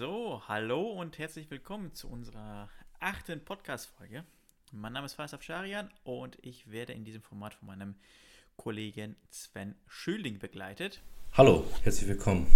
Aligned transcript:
So, 0.00 0.40
hallo 0.48 0.92
und 0.92 1.18
herzlich 1.18 1.50
willkommen 1.50 1.92
zu 1.92 2.08
unserer 2.08 2.70
achten 3.00 3.44
Podcast-Folge. 3.44 4.24
Mein 4.72 4.94
Name 4.94 5.04
ist 5.04 5.12
Faisal 5.12 5.42
Scharian 5.42 5.90
und 6.04 6.38
ich 6.40 6.70
werde 6.70 6.94
in 6.94 7.04
diesem 7.04 7.20
Format 7.20 7.52
von 7.52 7.66
meinem 7.68 7.94
Kollegen 8.56 9.14
Sven 9.28 9.74
Schüling 9.86 10.38
begleitet. 10.38 11.02
Hallo, 11.34 11.66
herzlich 11.82 12.08
willkommen. 12.08 12.46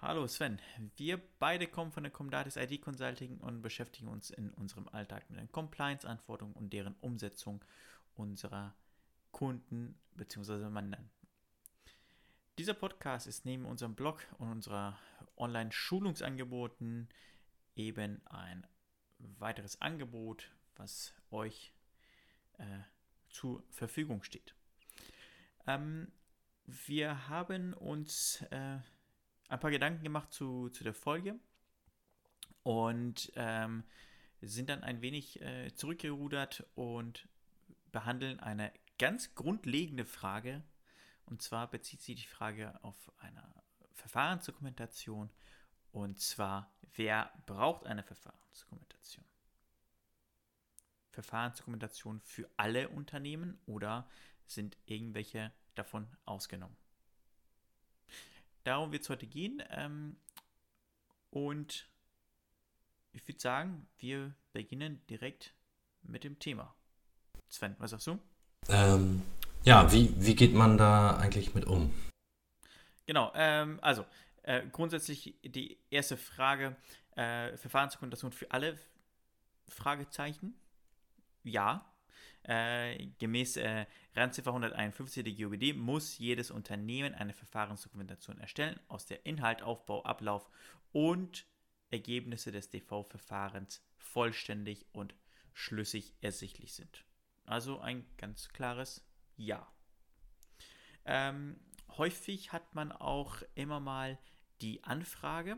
Hallo 0.00 0.28
Sven, 0.28 0.60
wir 0.96 1.20
beide 1.40 1.66
kommen 1.66 1.90
von 1.90 2.04
der 2.04 2.12
Comdatis 2.12 2.54
ID 2.54 2.80
Consulting 2.80 3.38
und 3.38 3.60
beschäftigen 3.60 4.06
uns 4.06 4.30
in 4.30 4.50
unserem 4.50 4.86
Alltag 4.90 5.28
mit 5.28 5.40
den 5.40 5.50
Compliance-Anforderungen 5.50 6.54
und 6.54 6.72
deren 6.72 6.94
Umsetzung 7.00 7.64
unserer 8.14 8.76
Kunden 9.32 9.98
bzw. 10.14 10.68
Mandanten. 10.68 11.21
Dieser 12.58 12.74
Podcast 12.74 13.26
ist 13.26 13.46
neben 13.46 13.64
unserem 13.64 13.94
Blog 13.94 14.26
und 14.36 14.50
unserer 14.50 14.98
Online-Schulungsangeboten 15.38 17.08
eben 17.76 18.20
ein 18.26 18.66
weiteres 19.38 19.80
Angebot, 19.80 20.50
was 20.76 21.14
euch 21.30 21.72
äh, 22.58 22.64
zur 23.30 23.64
Verfügung 23.70 24.22
steht. 24.22 24.54
Ähm, 25.66 26.12
wir 26.66 27.30
haben 27.30 27.72
uns 27.72 28.42
äh, 28.50 28.78
ein 29.48 29.60
paar 29.60 29.70
Gedanken 29.70 30.04
gemacht 30.04 30.30
zu, 30.30 30.68
zu 30.68 30.84
der 30.84 30.94
Folge 30.94 31.38
und 32.64 33.32
ähm, 33.34 33.82
sind 34.42 34.68
dann 34.68 34.84
ein 34.84 35.00
wenig 35.00 35.40
äh, 35.40 35.74
zurückgerudert 35.74 36.66
und 36.74 37.26
behandeln 37.92 38.40
eine 38.40 38.72
ganz 38.98 39.34
grundlegende 39.34 40.04
Frage. 40.04 40.62
Und 41.26 41.42
zwar 41.42 41.70
bezieht 41.70 42.02
sich 42.02 42.22
die 42.22 42.28
Frage 42.28 42.78
auf 42.82 43.12
eine 43.18 43.42
Verfahrensdokumentation. 43.94 45.30
Und 45.92 46.20
zwar, 46.20 46.72
wer 46.94 47.32
braucht 47.46 47.86
eine 47.86 48.02
Verfahrensdokumentation? 48.02 49.24
Verfahrensdokumentation 51.10 52.20
für 52.22 52.48
alle 52.56 52.88
Unternehmen 52.88 53.60
oder 53.66 54.08
sind 54.46 54.76
irgendwelche 54.86 55.52
davon 55.74 56.08
ausgenommen? 56.24 56.76
Darum 58.64 58.92
wird 58.92 59.02
es 59.02 59.10
heute 59.10 59.26
gehen. 59.26 59.62
Ähm, 59.70 60.16
und 61.30 61.88
ich 63.12 63.26
würde 63.26 63.40
sagen, 63.40 63.86
wir 63.98 64.34
beginnen 64.52 65.04
direkt 65.06 65.54
mit 66.02 66.24
dem 66.24 66.38
Thema. 66.38 66.74
Sven, 67.48 67.76
was 67.78 67.90
sagst 67.90 68.06
du? 68.06 68.18
Ähm, 68.68 69.22
ja, 69.64 69.92
wie, 69.92 70.12
wie 70.16 70.34
geht 70.34 70.54
man 70.54 70.76
da 70.76 71.16
eigentlich 71.16 71.54
mit 71.54 71.66
um? 71.66 71.92
Genau, 73.06 73.32
ähm, 73.34 73.78
also 73.82 74.04
äh, 74.42 74.62
grundsätzlich 74.70 75.34
die 75.44 75.78
erste 75.90 76.16
Frage, 76.16 76.76
äh, 77.16 77.56
Verfahrensdokumentation 77.56 78.32
für 78.32 78.50
alle 78.50 78.78
Fragezeichen? 79.68 80.54
Ja. 81.44 81.88
Äh, 82.44 83.06
gemäß 83.18 83.56
äh, 83.56 83.86
Randziffer 84.16 84.50
151 84.50 85.22
der 85.22 85.32
GOBD 85.32 85.74
muss 85.74 86.18
jedes 86.18 86.50
Unternehmen 86.50 87.14
eine 87.14 87.34
Verfahrensdokumentation 87.34 88.40
erstellen, 88.40 88.80
aus 88.88 89.06
der 89.06 89.24
Inhalt, 89.26 89.62
Aufbau, 89.62 90.02
Ablauf 90.02 90.48
und 90.90 91.46
Ergebnisse 91.90 92.50
des 92.50 92.70
DV-Verfahrens 92.70 93.80
vollständig 93.96 94.86
und 94.92 95.14
schlüssig 95.52 96.14
ersichtlich 96.20 96.74
sind. 96.74 97.04
Also 97.44 97.78
ein 97.78 98.04
ganz 98.16 98.48
klares 98.48 99.04
Ja. 99.42 99.66
Ähm, 101.04 101.58
häufig 101.96 102.52
hat 102.52 102.76
man 102.76 102.92
auch 102.92 103.42
immer 103.56 103.80
mal 103.80 104.18
die 104.60 104.84
Anfrage, 104.84 105.56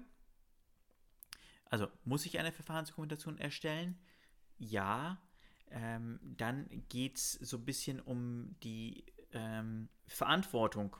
also 1.66 1.88
muss 2.04 2.24
ich 2.24 2.38
eine 2.38 2.52
Verfahrensdokumentation 2.52 3.36
erstellen? 3.36 4.00
Ja. 4.58 5.20
Ähm, 5.70 6.18
dann 6.22 6.68
geht 6.88 7.16
es 7.16 7.32
so 7.32 7.58
ein 7.58 7.64
bisschen 7.64 8.00
um 8.00 8.56
die 8.62 9.04
ähm, 9.32 9.90
Verantwortung. 10.06 10.96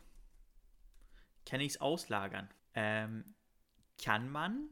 Kann 1.46 1.60
ich 1.60 1.74
es 1.74 1.80
auslagern? 1.80 2.50
Ähm, 2.74 3.34
kann 4.02 4.28
man, 4.28 4.68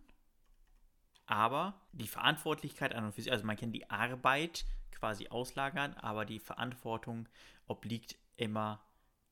aber 1.24 1.80
die 1.92 2.08
Verantwortlichkeit 2.08 2.94
an 2.94 3.04
und 3.04 3.12
für 3.12 3.22
sich, 3.22 3.32
also 3.32 3.46
man 3.46 3.56
kann 3.56 3.72
die 3.72 3.88
Arbeit 3.88 4.66
quasi 4.92 5.28
auslagern, 5.28 5.94
aber 5.94 6.24
die 6.24 6.38
Verantwortung 6.38 7.28
obliegt 7.66 8.16
immer 8.36 8.82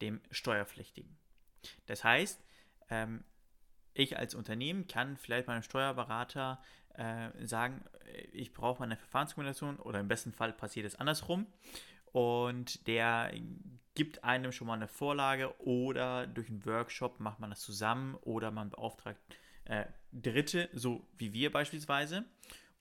dem 0.01 0.21
Steuerpflichtigen. 0.31 1.17
Das 1.87 2.05
heißt, 2.05 2.43
ähm, 2.89 3.25
ich 3.95 4.19
als 4.19 4.35
Unternehmen 4.35 4.87
kann 4.87 5.17
vielleicht 5.17 5.49
meinem 5.49 5.63
Steuerberater 5.63 6.63
äh, 6.95 7.31
sagen, 7.47 7.85
ich 8.33 8.53
brauche 8.53 8.83
eine 8.83 8.97
Verfahrensdokumentation 8.97 9.77
oder 9.77 10.01
im 10.01 10.09
besten 10.09 10.33
Fall 10.33 10.53
passiert 10.53 10.87
es 10.87 10.97
andersrum 10.97 11.47
und 12.13 12.87
der 12.87 13.33
gibt 13.95 14.25
einem 14.25 14.53
schon 14.53 14.67
mal 14.67 14.75
eine 14.75 14.89
Vorlage 14.89 15.61
oder 15.61 16.27
durch 16.27 16.49
einen 16.49 16.65
Workshop 16.65 17.21
macht 17.21 17.41
man 17.41 17.51
das 17.51 17.61
zusammen 17.61 18.15
oder 18.23 18.51
man 18.51 18.71
beauftragt 18.71 19.21
äh, 19.65 19.85
Dritte, 20.13 20.69
so 20.73 21.07
wie 21.17 21.33
wir 21.33 21.53
beispielsweise 21.53 22.25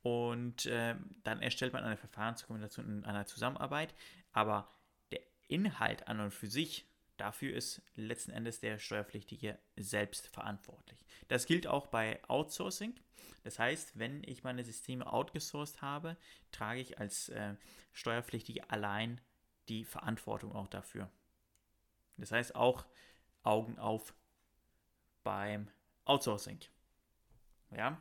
und 0.01 0.65
äh, 0.65 0.95
dann 1.23 1.41
erstellt 1.41 1.73
man 1.73 1.83
eine 1.83 1.97
Verfahrensdokumentation 1.97 2.87
in 2.89 3.05
einer 3.05 3.25
Zusammenarbeit, 3.25 3.93
aber 4.31 4.69
der 5.11 5.21
Inhalt 5.47 6.07
an 6.07 6.19
und 6.19 6.33
für 6.33 6.47
sich 6.47 6.89
Dafür 7.19 7.53
ist 7.53 7.81
letzten 7.95 8.31
Endes 8.31 8.61
der 8.61 8.79
Steuerpflichtige 8.79 9.59
selbst 9.75 10.27
verantwortlich. 10.27 11.05
Das 11.27 11.45
gilt 11.45 11.67
auch 11.67 11.87
bei 11.87 12.17
Outsourcing. 12.29 12.97
Das 13.43 13.59
heißt, 13.59 13.99
wenn 13.99 14.23
ich 14.23 14.45
meine 14.45 14.63
Systeme 14.63 15.05
outgesourced 15.05 15.81
habe, 15.81 16.15
trage 16.53 16.79
ich 16.79 16.97
als 16.97 17.27
äh, 17.27 17.55
Steuerpflichtige 17.91 18.69
allein 18.69 19.19
die 19.67 19.83
Verantwortung 19.83 20.55
auch 20.55 20.69
dafür. 20.69 21.11
Das 22.15 22.31
heißt 22.31 22.55
auch 22.55 22.85
Augen 23.43 23.77
auf 23.79 24.13
beim 25.25 25.69
Outsourcing. 26.05 26.59
Ja, 27.71 27.99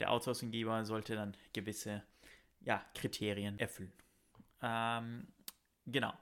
der 0.00 0.10
Outsourcinggeber 0.10 0.84
sollte 0.84 1.14
dann 1.14 1.36
gewisse 1.52 2.02
ja, 2.60 2.84
Kriterien 2.94 3.58
erfüllen. 3.58 3.92
Ähm, 4.62 5.26
genau. 5.86 6.12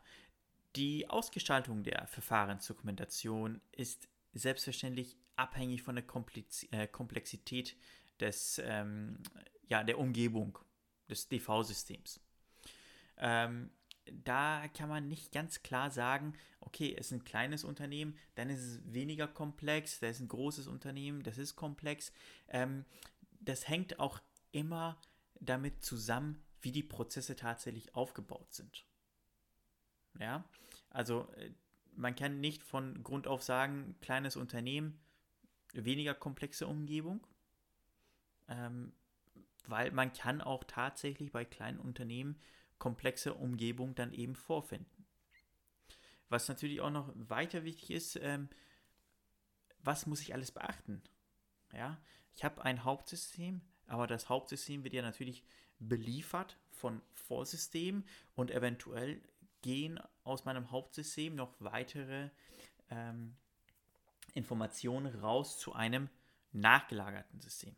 Die 0.76 1.08
Ausgestaltung 1.08 1.82
der 1.82 2.06
Verfahrensdokumentation 2.06 3.60
ist 3.72 4.08
selbstverständlich 4.34 5.16
abhängig 5.36 5.82
von 5.82 5.94
der 5.94 6.04
Komplex 6.04 6.64
äh, 6.70 6.86
Komplexität 6.86 7.76
des, 8.20 8.60
ähm, 8.64 9.22
ja, 9.68 9.82
der 9.84 9.98
Umgebung 9.98 10.58
des 11.08 11.28
DV-Systems. 11.28 12.20
Ähm, 13.18 13.70
da 14.12 14.68
kann 14.68 14.88
man 14.88 15.08
nicht 15.08 15.32
ganz 15.32 15.62
klar 15.62 15.90
sagen, 15.90 16.34
okay, 16.60 16.94
es 16.96 17.06
ist 17.06 17.12
ein 17.12 17.24
kleines 17.24 17.64
Unternehmen, 17.64 18.16
dann 18.34 18.50
ist 18.50 18.60
es 18.60 18.80
weniger 18.92 19.26
komplex, 19.26 19.98
da 20.00 20.08
ist 20.08 20.20
ein 20.20 20.28
großes 20.28 20.68
Unternehmen, 20.68 21.22
das 21.22 21.38
ist 21.38 21.56
komplex. 21.56 22.12
Ähm, 22.48 22.84
das 23.46 23.68
hängt 23.68 23.98
auch 23.98 24.20
immer 24.52 25.00
damit 25.40 25.82
zusammen, 25.82 26.42
wie 26.60 26.72
die 26.72 26.82
Prozesse 26.82 27.36
tatsächlich 27.36 27.94
aufgebaut 27.94 28.52
sind. 28.52 28.86
Ja, 30.18 30.44
also 30.90 31.28
äh, 31.36 31.52
man 31.94 32.14
kann 32.14 32.40
nicht 32.40 32.62
von 32.62 33.02
Grund 33.02 33.26
auf 33.26 33.42
sagen, 33.42 33.96
kleines 34.00 34.36
Unternehmen, 34.36 35.00
weniger 35.72 36.14
komplexe 36.14 36.66
Umgebung, 36.66 37.26
ähm, 38.48 38.92
weil 39.66 39.90
man 39.92 40.12
kann 40.12 40.40
auch 40.40 40.64
tatsächlich 40.64 41.32
bei 41.32 41.44
kleinen 41.44 41.78
Unternehmen 41.78 42.38
komplexe 42.78 43.34
Umgebung 43.34 43.94
dann 43.94 44.12
eben 44.12 44.36
vorfinden. 44.36 45.06
Was 46.28 46.48
natürlich 46.48 46.80
auch 46.80 46.90
noch 46.90 47.12
weiter 47.14 47.64
wichtig 47.64 47.90
ist, 47.90 48.16
ähm, 48.16 48.48
was 49.78 50.06
muss 50.06 50.20
ich 50.20 50.34
alles 50.34 50.50
beachten? 50.50 51.02
Ja, 51.76 51.98
ich 52.34 52.44
habe 52.44 52.64
ein 52.64 52.84
Hauptsystem, 52.84 53.60
aber 53.86 54.06
das 54.06 54.28
Hauptsystem 54.28 54.82
wird 54.82 54.94
ja 54.94 55.02
natürlich 55.02 55.44
beliefert 55.78 56.56
von 56.70 57.02
Vorsystemen 57.12 58.04
und 58.34 58.50
eventuell 58.50 59.20
gehen 59.62 60.00
aus 60.24 60.44
meinem 60.44 60.70
Hauptsystem 60.70 61.34
noch 61.34 61.54
weitere 61.58 62.30
ähm, 62.90 63.36
Informationen 64.32 65.14
raus 65.20 65.58
zu 65.58 65.74
einem 65.74 66.08
nachgelagerten 66.52 67.40
System. 67.40 67.76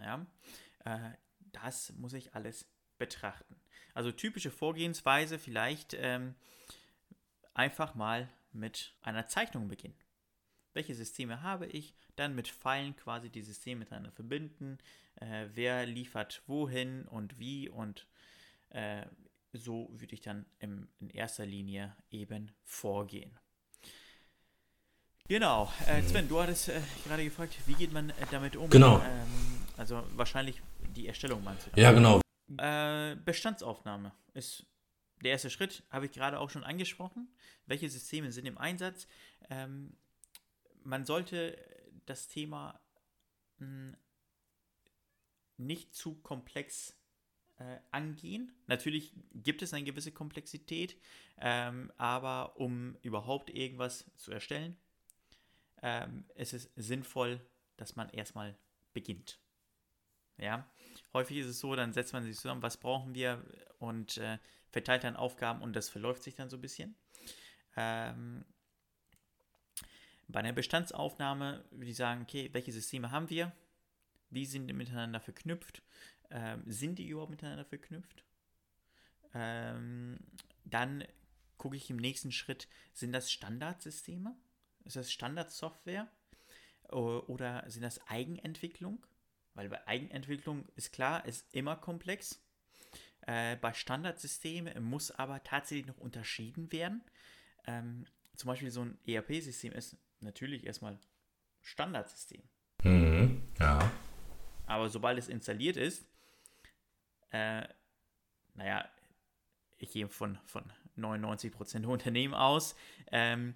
Ja, 0.00 0.26
äh, 0.84 1.10
das 1.52 1.92
muss 1.94 2.12
ich 2.12 2.34
alles 2.34 2.66
betrachten. 2.98 3.56
Also 3.94 4.12
typische 4.12 4.50
Vorgehensweise 4.50 5.38
vielleicht 5.38 5.94
ähm, 5.94 6.34
einfach 7.54 7.94
mal 7.94 8.28
mit 8.52 8.94
einer 9.02 9.26
Zeichnung 9.26 9.68
beginnen. 9.68 9.96
Welche 10.76 10.94
Systeme 10.94 11.40
habe 11.40 11.64
ich? 11.64 11.94
Dann 12.16 12.34
mit 12.34 12.48
Pfeilen 12.48 12.94
quasi 12.96 13.30
die 13.30 13.40
Systeme 13.40 13.78
miteinander 13.78 14.12
verbinden. 14.12 14.76
Äh, 15.14 15.46
wer 15.54 15.86
liefert 15.86 16.42
wohin 16.46 17.06
und 17.06 17.38
wie 17.38 17.70
und 17.70 18.06
äh, 18.68 19.06
so 19.54 19.88
würde 19.92 20.12
ich 20.12 20.20
dann 20.20 20.44
im, 20.58 20.86
in 21.00 21.08
erster 21.08 21.46
Linie 21.46 21.96
eben 22.10 22.52
vorgehen. 22.62 23.38
Genau. 25.28 25.72
Äh, 25.86 26.02
Sven, 26.02 26.28
du 26.28 26.42
hattest 26.42 26.68
äh, 26.68 26.78
gerade 27.06 27.24
gefragt, 27.24 27.56
wie 27.64 27.72
geht 27.72 27.94
man 27.94 28.10
äh, 28.10 28.14
damit 28.30 28.54
um? 28.54 28.68
Genau. 28.68 28.98
Ähm, 28.98 29.62
also 29.78 30.02
wahrscheinlich 30.14 30.60
die 30.94 31.06
Erstellung 31.06 31.42
meinst 31.42 31.68
du? 31.68 31.80
Ja, 31.80 31.92
genau. 31.92 32.20
Äh, 32.58 33.16
Bestandsaufnahme 33.24 34.12
ist 34.34 34.66
der 35.22 35.30
erste 35.30 35.48
Schritt, 35.48 35.84
habe 35.90 36.04
ich 36.04 36.12
gerade 36.12 36.38
auch 36.38 36.50
schon 36.50 36.64
angesprochen. 36.64 37.34
Welche 37.64 37.88
Systeme 37.88 38.30
sind 38.30 38.44
im 38.44 38.58
Einsatz? 38.58 39.08
Ähm, 39.48 39.96
man 40.86 41.04
sollte 41.04 41.58
das 42.06 42.28
Thema 42.28 42.80
mh, 43.58 43.96
nicht 45.56 45.94
zu 45.94 46.14
komplex 46.22 46.96
äh, 47.58 47.78
angehen. 47.90 48.52
Natürlich 48.66 49.12
gibt 49.32 49.62
es 49.62 49.74
eine 49.74 49.84
gewisse 49.84 50.12
Komplexität, 50.12 50.96
ähm, 51.38 51.92
aber 51.96 52.56
um 52.58 52.96
überhaupt 53.02 53.50
irgendwas 53.50 54.10
zu 54.16 54.30
erstellen, 54.30 54.76
ähm, 55.82 56.24
ist 56.34 56.52
es 56.52 56.70
sinnvoll, 56.76 57.40
dass 57.76 57.96
man 57.96 58.08
erstmal 58.10 58.56
beginnt. 58.92 59.40
Ja, 60.38 60.70
häufig 61.14 61.38
ist 61.38 61.46
es 61.46 61.60
so, 61.60 61.74
dann 61.74 61.94
setzt 61.94 62.12
man 62.12 62.22
sich 62.22 62.36
zusammen, 62.36 62.62
was 62.62 62.76
brauchen 62.76 63.14
wir 63.14 63.44
und 63.78 64.18
äh, 64.18 64.38
verteilt 64.70 65.04
dann 65.04 65.16
Aufgaben 65.16 65.62
und 65.62 65.74
das 65.74 65.88
verläuft 65.88 66.22
sich 66.22 66.34
dann 66.34 66.50
so 66.50 66.58
ein 66.58 66.62
bisschen. 66.62 66.94
Ähm, 67.74 68.44
bei 70.28 70.40
einer 70.40 70.52
Bestandsaufnahme 70.52 71.64
würde 71.70 71.90
ich 71.90 71.96
sagen, 71.96 72.22
okay, 72.22 72.50
welche 72.52 72.72
Systeme 72.72 73.10
haben 73.10 73.30
wir? 73.30 73.52
Wie 74.30 74.46
sind 74.46 74.66
die 74.66 74.74
miteinander 74.74 75.20
verknüpft? 75.20 75.82
Ähm, 76.30 76.62
sind 76.66 76.98
die 76.98 77.08
überhaupt 77.08 77.30
miteinander 77.30 77.64
verknüpft? 77.64 78.24
Ähm, 79.34 80.18
dann 80.64 81.04
gucke 81.58 81.76
ich 81.76 81.90
im 81.90 81.96
nächsten 81.96 82.32
Schritt, 82.32 82.68
sind 82.92 83.12
das 83.12 83.30
Standardsysteme? 83.30 84.36
Ist 84.84 84.96
das 84.96 85.12
Standardsoftware? 85.12 86.08
Oder 86.88 87.64
sind 87.68 87.82
das 87.82 88.00
Eigenentwicklung? 88.08 89.04
Weil 89.54 89.68
bei 89.68 89.86
Eigenentwicklung 89.86 90.66
ist 90.76 90.92
klar, 90.92 91.24
ist 91.24 91.52
immer 91.52 91.76
komplex. 91.76 92.40
Äh, 93.22 93.56
bei 93.56 93.72
Standardsystemen 93.72 94.82
muss 94.84 95.10
aber 95.10 95.42
tatsächlich 95.42 95.86
noch 95.86 95.98
unterschieden 95.98 96.70
werden. 96.70 97.02
Ähm, 97.66 98.06
zum 98.36 98.48
Beispiel 98.48 98.70
so 98.70 98.82
ein 98.82 98.98
ERP-System 99.06 99.72
ist 99.72 99.96
natürlich 100.20 100.66
erstmal 100.66 100.98
Standardsystem. 101.60 102.42
Mhm, 102.82 103.42
ja. 103.58 103.90
Aber 104.66 104.88
sobald 104.88 105.18
es 105.18 105.28
installiert 105.28 105.76
ist, 105.76 106.06
äh, 107.30 107.66
naja, 108.54 108.88
ich 109.78 109.90
gehe 109.90 110.08
von, 110.08 110.38
von 110.46 110.72
99% 110.96 111.80
der 111.80 111.88
Unternehmen 111.90 112.34
aus, 112.34 112.76
ähm, 113.12 113.54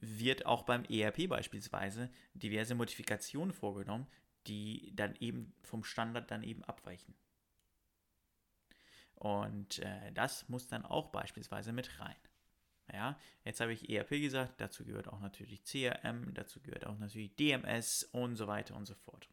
wird 0.00 0.46
auch 0.46 0.62
beim 0.62 0.84
ERP 0.84 1.28
beispielsweise 1.28 2.10
diverse 2.34 2.74
Modifikationen 2.74 3.52
vorgenommen, 3.52 4.06
die 4.46 4.92
dann 4.94 5.16
eben 5.16 5.54
vom 5.62 5.84
Standard 5.84 6.30
dann 6.30 6.42
eben 6.42 6.62
abweichen. 6.64 7.14
Und 9.14 9.80
äh, 9.80 10.12
das 10.12 10.48
muss 10.48 10.68
dann 10.68 10.84
auch 10.84 11.10
beispielsweise 11.10 11.72
mit 11.72 11.98
rein. 11.98 12.14
Ja, 12.92 13.18
jetzt 13.44 13.60
habe 13.60 13.72
ich 13.72 13.90
ERP 13.90 14.10
gesagt, 14.10 14.60
dazu 14.60 14.84
gehört 14.84 15.08
auch 15.08 15.20
natürlich 15.20 15.62
CRM, 15.64 16.32
dazu 16.34 16.60
gehört 16.60 16.86
auch 16.86 16.98
natürlich 16.98 17.34
DMS 17.36 18.04
und 18.12 18.36
so 18.36 18.46
weiter 18.46 18.74
und 18.76 18.86
so 18.86 18.94
fort. 18.94 19.28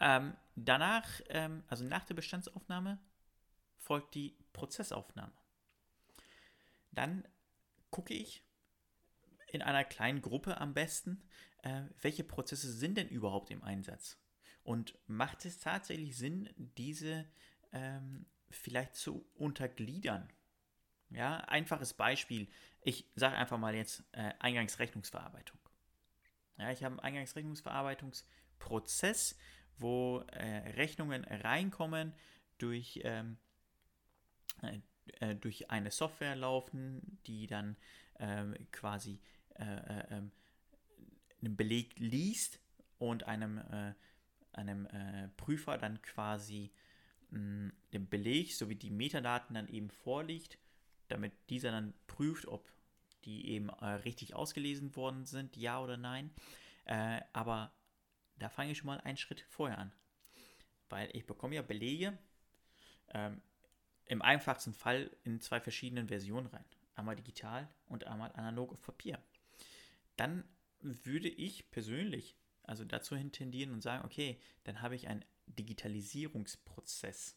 Ähm, 0.00 0.36
danach, 0.54 1.08
ähm, 1.28 1.64
also 1.68 1.84
nach 1.84 2.04
der 2.04 2.14
Bestandsaufnahme, 2.14 2.98
folgt 3.78 4.14
die 4.14 4.36
Prozessaufnahme. 4.52 5.32
Dann 6.92 7.26
gucke 7.90 8.14
ich 8.14 8.44
in 9.48 9.62
einer 9.62 9.84
kleinen 9.84 10.20
Gruppe 10.20 10.60
am 10.60 10.74
besten, 10.74 11.22
äh, 11.62 11.82
welche 12.00 12.24
Prozesse 12.24 12.70
sind 12.72 12.98
denn 12.98 13.08
überhaupt 13.08 13.50
im 13.50 13.62
Einsatz? 13.62 14.18
Und 14.62 14.98
macht 15.06 15.44
es 15.46 15.58
tatsächlich 15.58 16.16
Sinn, 16.16 16.50
diese 16.56 17.24
ähm, 17.72 18.26
vielleicht 18.50 18.94
zu 18.94 19.26
untergliedern? 19.34 20.28
Ja, 21.10 21.38
einfaches 21.38 21.94
Beispiel. 21.94 22.46
Ich 22.82 23.06
sage 23.14 23.36
einfach 23.36 23.56
mal 23.58 23.74
jetzt 23.74 24.04
äh, 24.12 24.32
Eingangsrechnungsverarbeitung. 24.38 25.58
Ja, 26.58 26.70
ich 26.70 26.84
habe 26.84 26.92
einen 26.94 27.00
Eingangsrechnungsverarbeitungsprozess, 27.00 29.36
wo 29.78 30.20
äh, 30.32 30.70
Rechnungen 30.72 31.24
reinkommen 31.24 32.14
durch, 32.58 33.00
ähm, 33.04 33.38
äh, 34.62 34.80
äh 35.20 35.34
durch 35.36 35.70
eine 35.70 35.90
Software 35.90 36.36
laufen, 36.36 37.18
die 37.26 37.46
dann 37.46 37.78
ähm, 38.18 38.54
quasi 38.72 39.20
äh, 39.54 39.64
äh, 39.64 40.04
ähm, 40.10 40.30
einen 41.40 41.56
Beleg 41.56 41.98
liest 41.98 42.60
und 42.98 43.22
einem, 43.22 43.62
einem 44.52 44.88
Prüfer 45.36 45.78
dann 45.78 46.02
quasi 46.02 46.72
mh, 47.30 47.70
den 47.92 48.08
Beleg 48.08 48.54
sowie 48.54 48.74
die 48.74 48.90
Metadaten 48.90 49.54
dann 49.54 49.68
eben 49.68 49.88
vorliegt, 49.88 50.58
damit 51.08 51.32
dieser 51.50 51.70
dann 51.70 51.94
prüft, 52.06 52.46
ob 52.46 52.70
die 53.24 53.48
eben 53.48 53.70
richtig 53.70 54.34
ausgelesen 54.34 54.94
worden 54.96 55.26
sind, 55.26 55.56
ja 55.56 55.80
oder 55.82 55.96
nein. 55.96 56.30
aber 57.32 57.72
da 58.38 58.48
fange 58.48 58.72
ich 58.72 58.78
schon 58.78 58.86
mal 58.86 59.00
einen 59.00 59.16
Schritt 59.16 59.40
vorher 59.48 59.78
an. 59.78 59.92
Weil 60.88 61.10
ich 61.14 61.26
bekomme 61.26 61.56
ja 61.56 61.62
Belege 61.62 62.16
ähm, 63.08 63.42
im 64.06 64.22
einfachsten 64.22 64.72
Fall 64.72 65.10
in 65.24 65.40
zwei 65.40 65.60
verschiedenen 65.60 66.08
Versionen 66.08 66.46
rein. 66.46 66.64
Einmal 66.94 67.16
digital 67.16 67.68
und 67.86 68.06
einmal 68.06 68.32
analog 68.32 68.72
auf 68.72 68.82
Papier. 68.82 69.22
Dann 70.16 70.44
würde 70.80 71.28
ich 71.28 71.70
persönlich 71.70 72.36
also 72.62 72.84
dazu 72.84 73.16
tendieren 73.16 73.72
und 73.72 73.82
sagen, 73.82 74.04
okay, 74.04 74.40
dann 74.64 74.82
habe 74.82 74.94
ich 74.94 75.08
einen 75.08 75.24
Digitalisierungsprozess. 75.46 77.36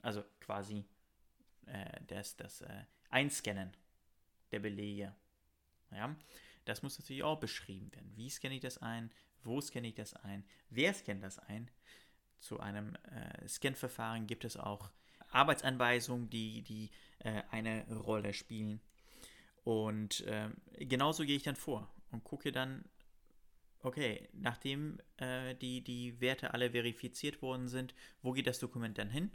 Also 0.00 0.24
quasi 0.40 0.84
äh, 1.66 2.00
das, 2.06 2.36
das 2.36 2.60
äh, 2.62 2.84
Einscannen 3.10 3.76
der 4.50 4.60
Belege. 4.60 5.14
Ja, 5.90 6.14
das 6.64 6.82
muss 6.82 6.98
natürlich 6.98 7.22
auch 7.22 7.40
beschrieben 7.40 7.92
werden. 7.92 8.12
Wie 8.14 8.30
scanne 8.30 8.54
ich 8.54 8.60
das 8.60 8.78
ein? 8.78 9.10
Wo 9.42 9.60
scanne 9.60 9.88
ich 9.88 9.94
das 9.94 10.14
ein? 10.14 10.44
Wer 10.70 10.94
scannt 10.94 11.22
das 11.22 11.38
ein? 11.38 11.70
Zu 12.40 12.60
einem 12.60 12.96
äh, 12.96 13.48
Scan-Verfahren 13.48 14.26
gibt 14.26 14.44
es 14.44 14.56
auch 14.56 14.90
Arbeitsanweisungen, 15.30 16.28
die, 16.30 16.62
die 16.62 16.90
äh, 17.20 17.42
eine 17.50 17.86
Rolle 17.88 18.34
spielen. 18.34 18.80
Und 19.64 20.20
äh, 20.22 20.50
genauso 20.78 21.24
gehe 21.24 21.36
ich 21.36 21.44
dann 21.44 21.56
vor 21.56 21.92
und 22.10 22.24
gucke 22.24 22.52
dann, 22.52 22.84
okay, 23.82 24.28
nachdem 24.32 24.98
äh, 25.18 25.54
die, 25.54 25.82
die 25.82 26.20
Werte 26.20 26.52
alle 26.52 26.70
verifiziert 26.70 27.42
worden 27.42 27.68
sind, 27.68 27.94
wo 28.22 28.32
geht 28.32 28.46
das 28.46 28.58
Dokument 28.58 28.98
dann 28.98 29.10
hin? 29.10 29.30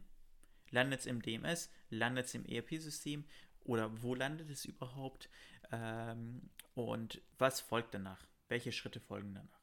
Landet 0.72 1.02
es 1.02 1.06
im 1.06 1.22
DMS? 1.22 1.72
Landet 1.90 2.26
es 2.26 2.34
im 2.34 2.46
ERP-System? 2.46 3.26
Oder 3.62 4.02
wo 4.02 4.16
landet 4.16 4.50
es 4.50 4.66
überhaupt? 4.66 5.30
Ähm, 5.72 6.50
und 6.74 7.22
was 7.38 7.60
folgt 7.60 7.94
danach? 7.94 8.28
Welche 8.48 8.72
Schritte 8.72 9.00
folgen 9.00 9.36
danach? 9.36 9.62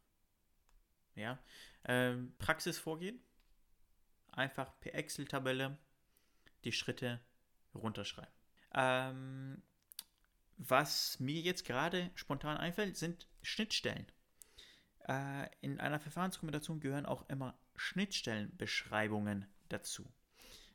Ja, 1.14 1.38
ähm, 1.84 2.34
Praxisvorgehen. 2.38 3.20
Einfach 4.32 4.78
per 4.80 4.94
Excel-Tabelle 4.94 5.78
die 6.64 6.72
Schritte 6.72 7.20
runterschreiben. 7.74 8.32
Ähm, 8.74 9.62
was 10.56 11.20
mir 11.20 11.40
jetzt 11.40 11.64
gerade 11.64 12.10
spontan 12.14 12.56
einfällt, 12.56 12.96
sind 12.96 13.28
Schnittstellen. 13.42 14.06
Äh, 15.08 15.48
in 15.60 15.80
einer 15.80 16.00
Verfahrensdokumentation 16.00 16.80
gehören 16.80 17.06
auch 17.06 17.28
immer 17.28 17.58
Schnittstellenbeschreibungen 17.76 19.46
dazu. 19.68 20.06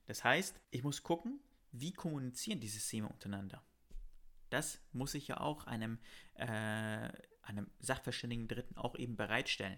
Das 0.10 0.24
heißt, 0.24 0.60
ich 0.72 0.82
muss 0.82 1.04
gucken, 1.04 1.40
wie 1.72 1.94
kommunizieren 1.94 2.60
die 2.60 2.68
Systeme 2.68 3.08
untereinander. 3.08 3.64
Das 4.50 4.82
muss 4.92 5.14
ich 5.14 5.28
ja 5.28 5.40
auch 5.40 5.68
einem, 5.68 6.00
äh, 6.34 7.12
einem 7.44 7.70
sachverständigen 7.78 8.48
Dritten 8.48 8.76
auch 8.76 8.96
eben 8.96 9.16
bereitstellen. 9.16 9.78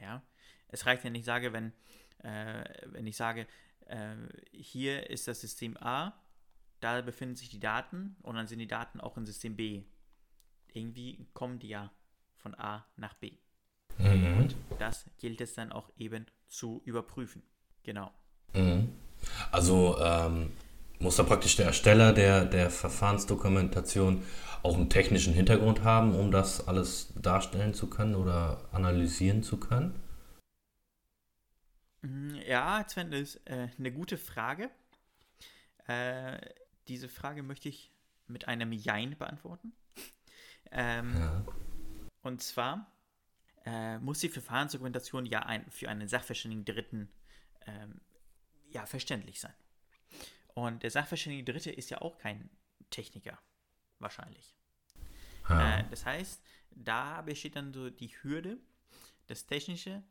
Ja, 0.00 0.22
es 0.68 0.86
reicht 0.86 1.04
ja 1.04 1.10
nicht, 1.10 1.26
sage, 1.26 1.52
wenn, 1.52 1.74
äh, 2.20 2.64
wenn 2.86 3.06
ich 3.06 3.14
sage, 3.14 3.46
äh, 3.88 4.16
hier 4.52 5.10
ist 5.10 5.28
das 5.28 5.42
System 5.42 5.76
A, 5.76 6.18
da 6.80 7.02
befinden 7.02 7.36
sich 7.36 7.50
die 7.50 7.60
Daten 7.60 8.16
und 8.22 8.36
dann 8.36 8.46
sind 8.46 8.58
die 8.58 8.66
Daten 8.66 9.02
auch 9.02 9.18
in 9.18 9.26
System 9.26 9.54
B. 9.54 9.84
Irgendwie 10.72 11.26
kommen 11.34 11.58
die 11.58 11.68
ja 11.68 11.92
von 12.36 12.54
A 12.54 12.86
nach 12.96 13.12
B. 13.12 13.36
Mhm. 13.98 14.38
Und 14.38 14.56
das 14.78 15.04
gilt 15.18 15.42
es 15.42 15.52
dann 15.52 15.72
auch 15.72 15.92
eben 15.98 16.24
zu 16.46 16.80
überprüfen. 16.86 17.42
Genau. 17.82 18.10
Mhm. 18.54 18.92
Also 19.52 19.98
ähm, 20.00 20.52
muss 20.98 21.16
da 21.16 21.22
praktisch 21.22 21.56
der 21.56 21.66
Ersteller 21.66 22.12
der, 22.12 22.44
der 22.44 22.70
Verfahrensdokumentation 22.70 24.22
auch 24.62 24.76
einen 24.76 24.88
technischen 24.88 25.34
Hintergrund 25.34 25.84
haben, 25.84 26.14
um 26.14 26.30
das 26.30 26.66
alles 26.66 27.12
darstellen 27.20 27.74
zu 27.74 27.88
können 27.88 28.14
oder 28.14 28.62
analysieren 28.72 29.42
zu 29.42 29.58
können? 29.58 30.00
Mm, 32.00 32.36
ja, 32.46 32.84
Sven, 32.88 33.10
das 33.10 33.20
ist 33.20 33.46
äh, 33.46 33.68
eine 33.78 33.92
gute 33.92 34.16
Frage. 34.16 34.70
Äh, 35.86 36.38
diese 36.88 37.08
Frage 37.08 37.42
möchte 37.42 37.68
ich 37.68 37.92
mit 38.26 38.48
einem 38.48 38.72
Jein 38.72 39.16
beantworten. 39.18 39.72
Ähm, 40.70 41.14
ja. 41.14 41.44
Und 42.22 42.42
zwar 42.42 42.90
äh, 43.66 43.98
muss 43.98 44.20
die 44.20 44.30
Verfahrensdokumentation 44.30 45.26
ja 45.26 45.40
ein, 45.40 45.70
für 45.70 45.88
einen 45.90 46.08
Sachverständigen 46.08 46.64
Dritten 46.64 47.10
ähm, 47.66 48.00
ja, 48.74 48.86
verständlich 48.86 49.40
sein. 49.40 49.54
Und 50.54 50.82
der 50.82 50.90
Sachverständige 50.90 51.52
Dritte 51.52 51.70
ist 51.70 51.90
ja 51.90 52.00
auch 52.00 52.18
kein 52.18 52.50
Techniker, 52.90 53.38
wahrscheinlich. 53.98 54.54
Ja. 55.48 55.80
Äh, 55.80 55.84
das 55.90 56.04
heißt, 56.04 56.42
da 56.70 57.22
besteht 57.22 57.56
dann 57.56 57.72
so 57.72 57.90
die 57.90 58.08
Hürde, 58.22 58.58
das 59.26 59.46
Technische 59.46 60.02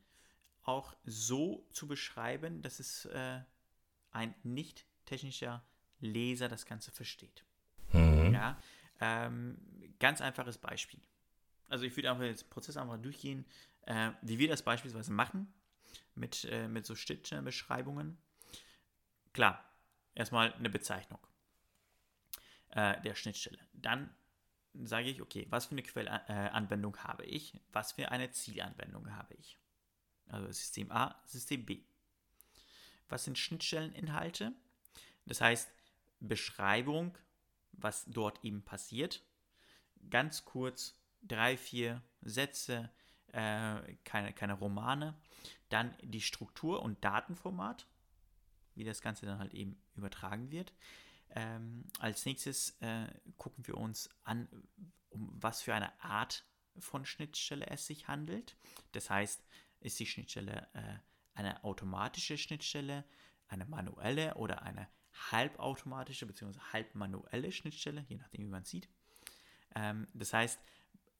auch 0.63 0.95
so 1.03 1.67
zu 1.71 1.87
beschreiben, 1.87 2.61
dass 2.61 2.79
es 2.79 3.05
äh, 3.05 3.41
ein 4.11 4.33
nicht 4.43 4.85
technischer 5.05 5.63
Leser 5.99 6.47
das 6.47 6.65
Ganze 6.65 6.91
versteht. 6.91 7.43
Mhm. 7.91 8.33
Ja, 8.33 8.57
ähm, 8.99 9.57
ganz 9.99 10.21
einfaches 10.21 10.57
Beispiel. 10.57 11.01
Also 11.67 11.85
ich 11.85 11.95
würde 11.95 12.11
einfach 12.11 12.23
den 12.23 12.49
Prozess 12.49 12.77
einfach 12.77 12.97
durchgehen, 12.97 13.45
äh, 13.85 14.11
wie 14.21 14.39
wir 14.39 14.47
das 14.47 14.61
beispielsweise 14.61 15.11
machen 15.11 15.53
mit, 16.15 16.45
äh, 16.45 16.67
mit 16.67 16.85
so 16.85 16.95
Schnittstellenbeschreibungen. 16.95 18.17
Klar, 19.33 19.63
erstmal 20.15 20.53
eine 20.53 20.69
Bezeichnung 20.69 21.19
äh, 22.69 23.01
der 23.01 23.15
Schnittstelle. 23.15 23.59
Dann 23.73 24.13
sage 24.73 25.09
ich, 25.09 25.21
okay, 25.21 25.45
was 25.49 25.65
für 25.65 25.73
eine 25.73 25.83
Quellanwendung 25.83 26.97
habe 26.97 27.25
ich? 27.25 27.59
Was 27.71 27.93
für 27.93 28.09
eine 28.09 28.31
Zielanwendung 28.31 29.15
habe 29.15 29.33
ich? 29.35 29.59
Also 30.27 30.47
System 30.47 30.91
A, 30.91 31.21
System 31.25 31.65
B. 31.65 31.83
Was 33.09 33.25
sind 33.25 33.37
Schnittstelleninhalte? 33.37 34.53
Das 35.25 35.41
heißt, 35.41 35.69
Beschreibung, 36.19 37.17
was 37.73 38.05
dort 38.05 38.43
eben 38.43 38.63
passiert. 38.63 39.23
Ganz 40.09 40.45
kurz, 40.45 40.97
drei, 41.21 41.57
vier 41.57 42.01
Sätze, 42.21 42.89
äh, 43.27 43.95
keine, 44.03 44.33
keine 44.33 44.53
Romane. 44.53 45.15
Dann 45.69 45.95
die 46.01 46.21
Struktur 46.21 46.81
und 46.81 47.03
Datenformat, 47.03 47.87
wie 48.75 48.83
das 48.83 49.01
Ganze 49.01 49.25
dann 49.25 49.39
halt 49.39 49.53
eben 49.53 49.81
übertragen 49.95 50.51
wird. 50.51 50.73
Ähm, 51.35 51.85
als 51.99 52.25
nächstes 52.25 52.77
äh, 52.81 53.07
gucken 53.37 53.65
wir 53.67 53.77
uns 53.77 54.09
an, 54.23 54.47
um 55.09 55.29
was 55.33 55.61
für 55.61 55.73
eine 55.73 55.99
Art 56.01 56.45
von 56.77 57.05
Schnittstelle 57.05 57.67
es 57.67 57.85
sich 57.85 58.07
handelt. 58.07 58.57
Das 58.91 59.09
heißt, 59.09 59.43
ist 59.79 59.99
die 59.99 60.05
Schnittstelle 60.05 60.67
äh, 60.73 60.97
eine 61.33 61.63
automatische 61.63 62.37
Schnittstelle, 62.37 63.03
eine 63.47 63.65
manuelle 63.65 64.35
oder 64.35 64.61
eine 64.63 64.87
halbautomatische 65.31 66.25
bzw. 66.25 66.59
halbmanuelle 66.71 67.51
Schnittstelle, 67.51 68.05
je 68.07 68.17
nachdem, 68.17 68.45
wie 68.45 68.49
man 68.49 68.65
sieht. 68.65 68.89
Ähm, 69.75 70.07
das 70.13 70.33
heißt, 70.33 70.59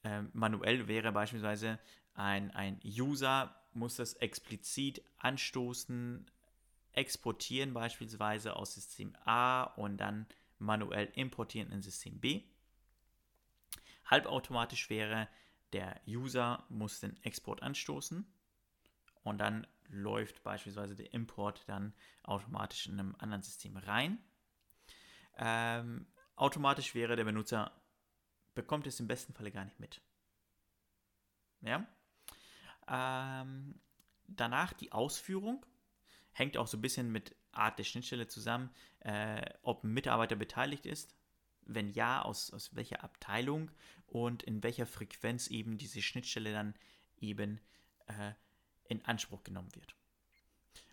äh, 0.04 0.24
manuell 0.34 0.88
wäre 0.88 1.12
beispielsweise 1.12 1.80
ein, 2.14 2.52
ein 2.52 2.80
User 2.84 3.56
muss 3.74 3.96
das 3.96 4.14
explizit 4.14 5.04
anstoßen, 5.18 6.30
exportieren 6.94 7.74
beispielsweise 7.74 8.56
aus 8.56 8.76
System 8.76 9.16
A 9.26 9.64
und 9.64 9.98
dann 9.98 10.28
manuell 10.60 11.12
importieren 11.16 11.72
in 11.72 11.82
System 11.82 12.20
B. 12.20 12.44
Halbautomatisch 14.06 14.90
wäre, 14.90 15.28
der 15.74 16.00
User 16.08 16.66
muss 16.70 17.00
den 17.00 17.22
Export 17.24 17.64
anstoßen 17.64 18.26
und 19.24 19.38
dann 19.40 19.68
läuft 19.90 20.44
beispielsweise 20.44 20.96
der 20.96 21.14
Import 21.14 21.64
dann 21.68 21.94
automatisch 22.24 22.88
in 22.88 23.00
einem 23.00 23.16
anderen 23.18 23.44
System 23.44 23.78
rein. 23.78 24.20
Ähm, 25.38 26.06
automatisch 26.36 26.94
wäre 26.94 27.16
der 27.16 27.24
Benutzer, 27.24 27.72
bekommt 28.54 28.88
es 28.88 29.00
im 29.00 29.08
besten 29.08 29.34
Falle 29.34 29.52
gar 29.52 29.66
nicht 29.66 29.80
mit. 29.80 30.02
Ja? 31.62 31.88
Ähm, 32.88 33.80
danach 34.28 34.74
die 34.74 34.92
Ausführung 34.92 35.66
hängt 36.34 36.58
auch 36.58 36.68
so 36.68 36.78
ein 36.78 36.82
bisschen 36.82 37.12
mit 37.12 37.36
Art 37.52 37.80
der 37.80 37.84
Schnittstelle 37.84 38.28
zusammen, 38.28 38.70
äh, 39.00 39.42
ob 39.62 39.84
ein 39.84 39.94
Mitarbeiter 39.94 40.36
beteiligt 40.36 40.86
ist. 40.86 41.16
Wenn 41.66 41.90
ja, 41.94 42.22
aus, 42.22 42.52
aus 42.52 42.76
welcher 42.76 43.04
Abteilung 43.04 43.72
und 44.06 44.44
in 44.44 44.64
welcher 44.64 44.86
Frequenz 44.86 45.48
eben 45.48 45.78
diese 45.78 46.02
Schnittstelle 46.02 46.52
dann 46.52 46.76
eben 47.18 47.62
äh, 48.08 48.34
in 48.86 49.04
Anspruch 49.06 49.44
genommen 49.44 49.74
wird. 49.76 49.96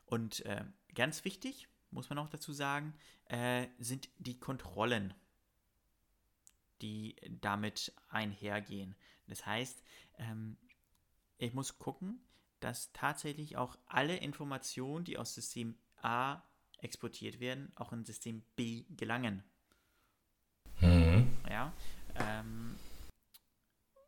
Und 0.06 0.44
äh, 0.47 0.64
ganz 0.94 1.25
wichtig, 1.25 1.68
muss 1.90 2.09
man 2.09 2.18
auch 2.18 2.28
dazu 2.28 2.52
sagen, 2.52 2.94
äh, 3.26 3.66
sind 3.78 4.09
die 4.18 4.38
Kontrollen, 4.38 5.14
die 6.82 7.16
damit 7.28 7.92
einhergehen. 8.09 8.94
Das 9.26 9.44
heißt, 9.47 9.82
ähm, 10.18 10.56
ich 11.38 11.52
muss 11.52 11.78
gucken, 11.78 12.20
dass 12.61 12.93
tatsächlich 12.93 13.57
auch 13.57 13.76
alle 13.87 14.17
Informationen, 14.17 15.05
die 15.05 15.19
aus 15.19 15.35
System 15.35 15.76
A 16.02 16.43
exportiert 16.79 17.40
werden, 17.40 17.73
auch 17.76 17.93
in 17.93 18.05
System 18.05 18.43
B 18.57 18.85
gelangen. 18.90 19.43
Mhm. 20.81 21.37
Ja. 21.49 21.73
Ähm, 22.14 22.76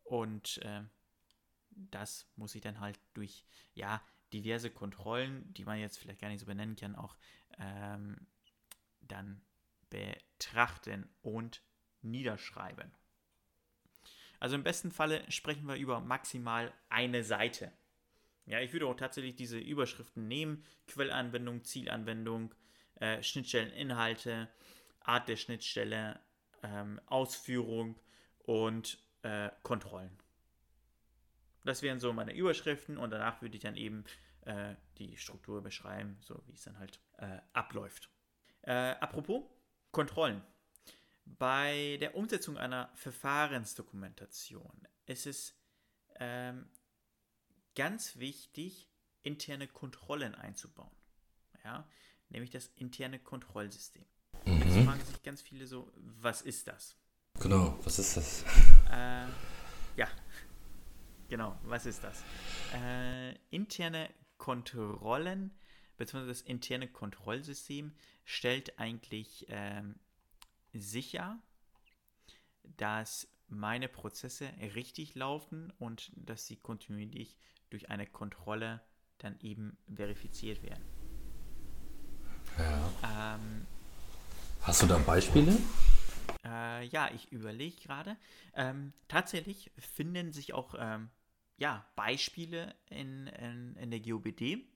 und 0.03 0.57
äh, 0.59 0.81
das 1.69 2.27
muss 2.35 2.55
ich 2.55 2.61
dann 2.61 2.79
halt 2.79 2.99
durch, 3.13 3.45
ja, 3.73 4.01
diverse 4.31 4.71
Kontrollen, 4.71 5.53
die 5.53 5.65
man 5.65 5.79
jetzt 5.79 5.99
vielleicht 5.99 6.21
gar 6.21 6.29
nicht 6.29 6.39
so 6.39 6.45
benennen 6.45 6.75
kann, 6.75 6.95
auch 6.95 7.15
ähm, 7.59 8.27
dann 9.01 9.41
betrachten 9.89 11.07
und 11.21 11.61
niederschreiben. 12.01 12.91
Also 14.39 14.55
im 14.55 14.63
besten 14.63 14.91
Falle 14.91 15.29
sprechen 15.31 15.67
wir 15.67 15.75
über 15.75 16.01
maximal 16.01 16.73
eine 16.89 17.23
Seite. 17.23 17.71
Ja, 18.45 18.59
ich 18.59 18.73
würde 18.73 18.87
auch 18.87 18.95
tatsächlich 18.95 19.35
diese 19.35 19.57
Überschriften 19.57 20.27
nehmen: 20.27 20.63
Quellanwendung, 20.87 21.63
Zielanwendung, 21.63 22.53
äh, 22.95 23.21
Schnittstelleninhalte, 23.23 24.49
Art 24.99 25.29
der 25.29 25.37
Schnittstelle, 25.37 26.19
ähm, 26.61 26.99
Ausführung 27.05 27.99
und 28.39 28.97
äh, 29.21 29.49
Kontrollen. 29.63 30.17
Das 31.63 31.81
wären 31.81 31.99
so 31.99 32.11
meine 32.11 32.35
Überschriften 32.35 32.97
und 32.97 33.11
danach 33.11 33.41
würde 33.41 33.55
ich 33.55 33.63
dann 33.63 33.77
eben 33.77 34.03
äh, 34.41 34.75
die 34.97 35.15
Struktur 35.17 35.61
beschreiben, 35.61 36.17
so 36.21 36.41
wie 36.45 36.53
es 36.53 36.63
dann 36.63 36.77
halt 36.77 36.99
äh, 37.17 37.39
abläuft. 37.53 38.09
Äh, 38.63 38.95
apropos 38.99 39.43
Kontrollen. 39.91 40.41
Bei 41.25 41.97
der 42.01 42.15
Umsetzung 42.15 42.57
einer 42.57 42.91
Verfahrensdokumentation 42.95 44.87
ist 45.05 45.25
es 45.25 45.57
ähm, 46.19 46.69
ganz 47.75 48.17
wichtig, 48.17 48.89
interne 49.23 49.67
Kontrollen 49.67 50.35
einzubauen. 50.35 50.91
Ja? 51.63 51.87
Nämlich 52.29 52.51
das 52.51 52.67
interne 52.75 53.19
Kontrollsystem. 53.19 54.05
Mhm. 54.45 54.59
Jetzt 54.59 54.85
fragen 54.85 55.05
sich 55.05 55.23
ganz 55.23 55.41
viele 55.41 55.67
so, 55.67 55.91
was 55.95 56.41
ist 56.41 56.67
das? 56.67 56.95
Genau, 57.39 57.79
was 57.83 57.99
ist 57.99 58.17
das? 58.17 58.43
Äh, 58.91 59.25
ja, 59.95 60.07
genau, 61.29 61.57
was 61.63 61.85
ist 61.85 62.03
das? 62.03 62.23
Äh, 62.73 63.33
interne 63.49 64.09
Kontrollen 64.37 65.51
beziehungsweise 65.97 66.39
das 66.39 66.41
interne 66.41 66.87
Kontrollsystem 66.87 67.93
stellt 68.25 68.79
eigentlich 68.79 69.45
ähm, 69.49 69.95
sicher, 70.73 71.39
dass 72.63 73.27
meine 73.47 73.87
Prozesse 73.87 74.51
richtig 74.75 75.15
laufen 75.15 75.71
und 75.79 76.11
dass 76.15 76.47
sie 76.47 76.55
kontinuierlich 76.55 77.37
durch 77.73 77.89
eine 77.89 78.05
Kontrolle 78.05 78.81
dann 79.17 79.35
eben 79.41 79.77
verifiziert 79.93 80.61
werden. 80.63 80.83
Ja. 82.57 83.35
Ähm, 83.35 83.65
Hast 84.61 84.83
du 84.83 84.85
da 84.85 84.97
Beispiele? 84.99 85.57
Äh, 86.45 86.85
ja, 86.85 87.09
ich 87.13 87.31
überlege 87.31 87.75
gerade. 87.81 88.15
Ähm, 88.53 88.93
tatsächlich 89.07 89.71
finden 89.77 90.31
sich 90.31 90.53
auch 90.53 90.75
ähm, 90.77 91.09
ja, 91.57 91.85
Beispiele 91.95 92.75
in, 92.89 93.27
in, 93.27 93.75
in 93.75 93.91
der 93.91 93.99
GOBD 93.99 94.67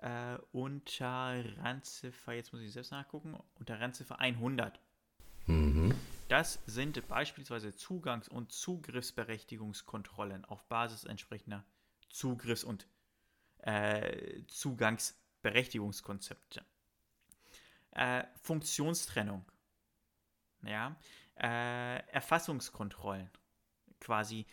äh, 0.00 0.38
unter 0.52 1.44
Randziffer, 1.58 2.32
jetzt 2.32 2.52
muss 2.52 2.62
ich 2.62 2.72
selbst 2.72 2.90
nachgucken, 2.90 3.38
unter 3.58 3.80
Randziffer 3.80 4.18
100. 4.18 4.80
Mhm. 5.46 5.94
Das 6.28 6.58
sind 6.66 7.06
beispielsweise 7.08 7.70
Zugangs- 7.74 8.28
und 8.28 8.52
Zugriffsberechtigungskontrollen 8.52 10.44
auf 10.44 10.64
Basis 10.64 11.04
entsprechender 11.04 11.64
Zugriffs- 12.08 12.64
und 12.64 12.86
äh, 13.58 14.44
Zugangsberechtigungskonzepte. 14.46 16.64
Äh, 17.92 18.24
Funktionstrennung. 18.42 19.44
Ja, 20.62 20.96
äh, 21.36 21.98
Erfassungskontrollen. 22.08 23.30
Quasi, 24.00 24.46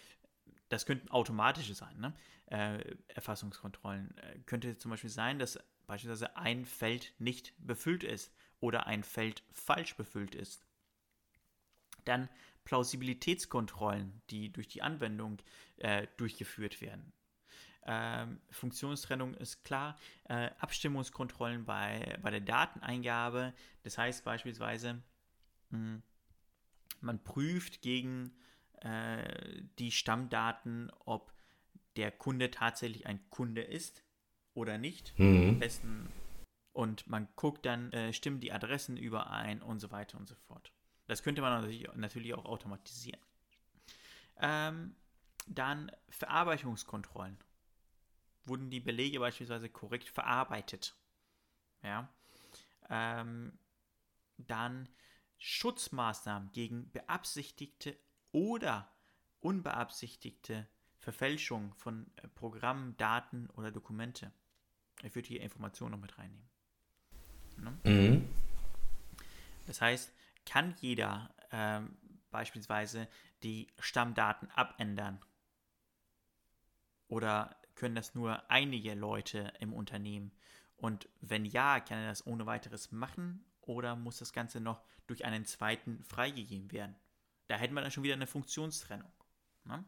das 0.70 0.86
könnten 0.86 1.10
automatische 1.10 1.74
sein, 1.74 2.00
ne? 2.00 2.14
Äh, 2.48 2.96
Erfassungskontrollen. 3.08 4.16
Äh, 4.18 4.40
könnte 4.46 4.78
zum 4.78 4.92
Beispiel 4.92 5.10
sein, 5.10 5.40
dass 5.40 5.60
beispielsweise 5.88 6.38
ein 6.38 6.66
Feld 6.66 7.14
nicht 7.20 7.54
befüllt 7.58 8.04
ist 8.04 8.32
oder 8.60 8.86
ein 8.88 9.04
Feld 9.04 9.44
falsch 9.52 9.96
befüllt 9.96 10.36
ist. 10.36 10.66
Dann 12.06 12.30
Plausibilitätskontrollen, 12.64 14.22
die 14.30 14.52
durch 14.52 14.68
die 14.68 14.82
Anwendung 14.82 15.38
äh, 15.78 16.08
durchgeführt 16.18 16.82
werden. 16.82 17.14
Ähm, 17.86 18.40
Funktionstrennung 18.50 19.34
ist 19.36 19.64
klar. 19.64 19.98
Äh, 20.26 20.50
Abstimmungskontrollen 20.60 21.66
bei, 21.66 22.18
bei 22.22 22.32
der 22.32 22.42
Dateneingabe. 22.42 23.54
Das 23.84 23.98
heißt 23.98 24.24
beispielsweise, 24.26 25.02
mh, 25.70 25.78
hm, 25.78 26.04
man 27.02 27.24
prüft 27.24 27.82
gegen 27.82 28.32
äh, 28.82 29.62
die 29.80 29.92
Stammdaten, 29.92 30.92
ob 31.06 31.34
der 31.96 32.12
Kunde 32.12 32.52
tatsächlich 32.52 33.06
ein 33.06 33.30
Kunde 33.30 33.62
ist 33.62 34.04
oder 34.54 34.78
nicht. 34.78 35.18
Mhm. 35.18 35.60
Besten, 35.60 36.10
und 36.74 37.08
man 37.08 37.28
guckt 37.36 37.66
dann, 37.66 37.92
äh, 37.94 38.12
stimmen 38.12 38.40
die 38.40 38.52
Adressen 38.52 38.98
überein 38.98 39.62
und 39.62 39.80
so 39.80 39.92
weiter 39.92 40.18
und 40.18 40.28
so 40.28 40.36
fort. 40.36 40.74
Das 41.08 41.24
könnte 41.24 41.42
man 41.42 41.62
natürlich, 41.62 41.88
natürlich 41.96 42.34
auch 42.34 42.46
automatisieren. 42.46 43.22
Ähm, 44.38 44.96
dann 45.48 45.92
Verarbeitungskontrollen. 46.10 47.38
Wurden 48.46 48.70
die 48.70 48.80
Belege 48.80 49.20
beispielsweise 49.20 49.70
korrekt 49.70 50.10
verarbeitet? 50.10 50.96
Ja. 51.82 52.10
Ähm, 52.90 53.58
dann 54.38 54.90
Schutzmaßnahmen 55.38 56.52
gegen 56.52 56.92
beabsichtigte 56.92 57.98
oder 58.32 58.92
unbeabsichtigte 59.40 60.68
Verfälschung 60.98 61.74
von 61.76 62.12
äh, 62.18 62.28
Programmen, 62.30 62.98
Daten 62.98 63.50
oder 63.52 63.72
Dokumente. 63.72 64.32
Ich 65.04 65.14
würde 65.16 65.28
hier 65.28 65.42
Informationen 65.42 65.92
noch 65.92 66.00
mit 66.00 66.18
reinnehmen. 66.18 66.50
Ne? 67.58 67.80
Mhm. 67.84 68.30
Das 69.68 69.82
heißt, 69.82 70.12
kann 70.46 70.76
jeder 70.80 71.34
ähm, 71.52 71.98
beispielsweise 72.32 73.08
die 73.44 73.68
Stammdaten 73.80 74.50
abändern? 74.52 75.20
Oder 77.08 77.56
können 77.76 77.96
das 77.96 78.16
nur 78.16 78.50
einige 78.50 78.94
Leute 78.94 79.54
im 79.60 79.74
Unternehmen? 79.74 80.32
Und 80.78 81.08
wenn 81.22 81.46
ja, 81.46 81.80
kann 81.80 82.00
er 82.00 82.10
das 82.10 82.26
ohne 82.26 82.46
weiteres 82.46 82.92
machen 82.92 83.46
oder 83.62 83.96
muss 83.96 84.20
das 84.20 84.34
Ganze 84.34 84.60
noch 84.60 84.82
durch 85.08 85.26
einen 85.26 85.46
zweiten 85.46 86.04
freigegeben 86.04 86.72
werden? 86.72 86.96
Da 87.48 87.58
hätten 87.58 87.74
wir 87.74 87.82
dann 87.82 87.92
schon 87.92 88.04
wieder 88.04 88.16
eine 88.16 88.28
Funktionstrennung. 88.28 89.12
Ne? 89.66 89.84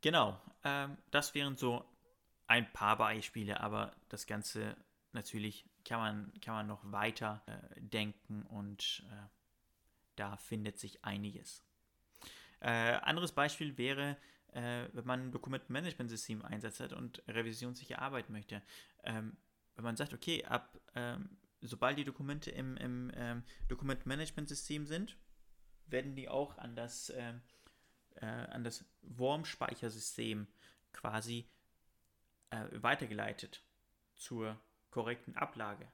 Genau, 0.00 0.40
ähm, 0.64 0.96
das 1.10 1.34
wären 1.34 1.56
so 1.56 1.84
ein 2.46 2.72
paar 2.72 2.96
Beispiele, 2.96 3.60
aber 3.60 3.94
das 4.08 4.26
Ganze 4.26 4.76
natürlich 5.12 5.66
kann 5.84 6.00
man, 6.00 6.40
kann 6.40 6.54
man 6.54 6.66
noch 6.66 6.80
weiter 6.90 7.42
äh, 7.46 7.80
denken 7.80 8.42
und 8.44 9.04
äh, 9.10 9.28
da 10.16 10.36
findet 10.36 10.78
sich 10.78 11.04
einiges. 11.04 11.64
Äh, 12.60 12.94
anderes 13.02 13.32
Beispiel 13.32 13.78
wäre, 13.78 14.16
äh, 14.52 14.88
wenn 14.92 15.06
man 15.06 15.20
ein 15.20 15.32
Dokumentenmanagementsystem 15.32 16.44
einsetzt 16.44 16.92
und 16.92 17.22
revisionssicher 17.28 18.00
arbeiten 18.00 18.32
möchte. 18.32 18.62
Ähm, 19.04 19.36
wenn 19.76 19.84
man 19.84 19.96
sagt, 19.96 20.12
okay, 20.12 20.44
ab 20.44 20.78
ähm, 20.94 21.38
sobald 21.60 21.98
die 21.98 22.04
Dokumente 22.04 22.50
im, 22.50 22.76
im 22.76 23.10
ähm, 23.14 23.44
Dokumentenmanagementsystem 23.68 24.86
sind, 24.86 25.16
werden 25.86 26.14
die 26.14 26.28
auch 26.28 26.58
an 26.58 26.74
das, 26.74 27.12
ähm, 27.16 27.42
äh, 28.16 28.26
an 28.26 28.64
das 28.64 28.84
Worm-Speichersystem 29.02 30.46
quasi 30.92 31.48
äh, 32.50 32.66
weitergeleitet 32.72 33.62
zur 34.14 34.60
korrekten 34.90 35.36
Ablage. 35.36 35.90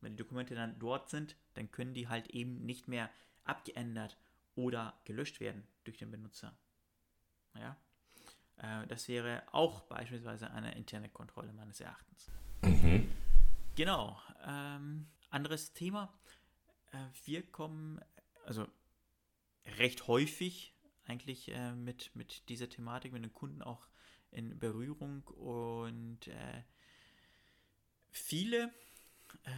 Wenn 0.00 0.12
die 0.12 0.22
Dokumente 0.22 0.54
dann 0.54 0.78
dort 0.78 1.08
sind, 1.08 1.36
dann 1.54 1.70
können 1.70 1.94
die 1.94 2.08
halt 2.08 2.28
eben 2.28 2.64
nicht 2.64 2.86
mehr 2.88 3.10
abgeändert 3.44 4.18
oder 4.54 4.98
gelöscht 5.04 5.40
werden 5.40 5.66
durch 5.84 5.98
den 5.98 6.10
Benutzer. 6.10 6.56
Ja? 7.54 7.76
Äh, 8.58 8.86
das 8.86 9.08
wäre 9.08 9.42
auch 9.52 9.82
beispielsweise 9.82 10.50
eine 10.50 10.74
interne 10.74 11.08
Kontrolle 11.08 11.52
meines 11.52 11.80
Erachtens. 11.80 12.30
Mhm. 12.62 13.10
Genau. 13.74 14.20
Ähm, 14.44 15.06
anderes 15.30 15.72
Thema. 15.72 16.12
Äh, 16.92 16.98
wir 17.24 17.42
kommen, 17.42 18.00
also 18.44 18.66
recht 19.78 20.06
häufig 20.06 20.74
eigentlich 21.06 21.50
äh, 21.52 21.72
mit, 21.72 22.14
mit 22.14 22.48
dieser 22.48 22.68
Thematik, 22.68 23.12
mit 23.12 23.22
den 23.22 23.32
Kunden 23.32 23.62
auch 23.62 23.86
in 24.30 24.58
Berührung 24.58 25.22
und 25.24 26.26
äh, 26.28 26.62
viele, 28.10 28.72
äh, 29.44 29.50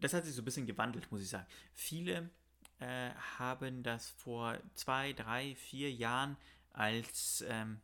das 0.00 0.12
hat 0.14 0.24
sich 0.24 0.34
so 0.34 0.42
ein 0.42 0.44
bisschen 0.44 0.66
gewandelt, 0.66 1.10
muss 1.12 1.22
ich 1.22 1.28
sagen. 1.28 1.46
Viele 1.72 2.30
äh, 2.78 3.10
haben 3.38 3.82
das 3.82 4.10
vor 4.10 4.58
zwei, 4.74 5.12
drei, 5.12 5.54
vier 5.56 5.92
Jahren 5.92 6.36
als 6.72 7.44
ähm, 7.48 7.80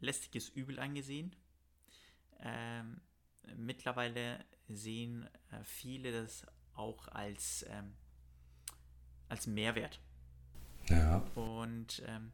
lästiges 0.00 0.48
Übel 0.48 0.78
angesehen. 0.78 1.34
Ähm, 2.40 3.00
mittlerweile 3.56 4.44
sehen 4.68 5.28
äh, 5.50 5.64
viele 5.64 6.12
das 6.12 6.46
auch 6.74 7.08
als, 7.08 7.64
ähm, 7.68 7.94
als 9.28 9.46
Mehrwert. 9.46 10.00
Ja. 10.88 11.18
Und 11.34 12.02
ähm, 12.06 12.32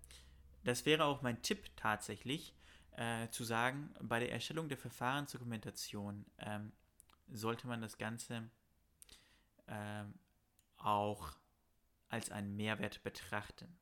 das 0.65 0.87
wäre 0.87 1.05
auch 1.05 1.23
mein 1.23 1.43
Tipp 1.43 1.71
tatsächlich, 1.77 2.55
äh, 2.97 3.29
zu 3.29 3.45
sagen, 3.45 3.95
bei 4.01 4.21
der 4.21 4.33
Erstellung 4.33 4.69
der 4.69 4.79
Verfahrensdokumentation 4.79 6.25
ähm, 6.39 6.73
sollte 7.29 7.67
man 7.67 7.81
das 7.81 7.99
Ganze 7.99 8.51
ähm, 9.69 10.15
auch 10.79 11.37
als 12.09 12.31
einen 12.31 12.57
Mehrwert 12.57 13.03
betrachten. 13.03 13.77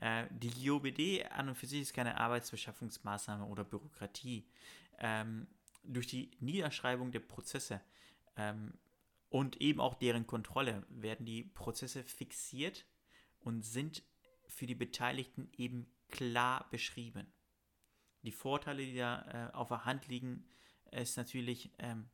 Äh, 0.00 0.26
die 0.30 0.50
GOBD 0.50 1.24
an 1.30 1.48
und 1.48 1.54
für 1.56 1.66
sich 1.66 1.80
ist 1.80 1.94
keine 1.94 2.18
Arbeitsbeschaffungsmaßnahme 2.18 3.44
oder 3.44 3.64
Bürokratie. 3.64 4.48
Ähm, 4.98 5.46
durch 5.82 6.06
die 6.06 6.30
Niederschreibung 6.40 7.12
der 7.12 7.20
Prozesse 7.20 7.80
ähm, 8.36 8.74
und 9.30 9.60
eben 9.60 9.80
auch 9.80 9.94
deren 9.94 10.26
Kontrolle 10.26 10.86
werden 10.88 11.26
die 11.26 11.44
Prozesse 11.44 12.04
fixiert 12.04 12.86
und 13.40 13.62
sind 13.62 14.02
für 14.46 14.66
die 14.66 14.74
Beteiligten 14.74 15.50
eben 15.56 15.86
klar 16.08 16.68
beschrieben. 16.70 17.32
Die 18.22 18.32
Vorteile, 18.32 18.84
die 18.84 18.96
da 18.96 19.50
äh, 19.50 19.54
auf 19.54 19.68
der 19.68 19.84
Hand 19.84 20.08
liegen, 20.08 20.44
ist 20.90 21.16
natürlich, 21.16 21.70
ähm, 21.78 22.08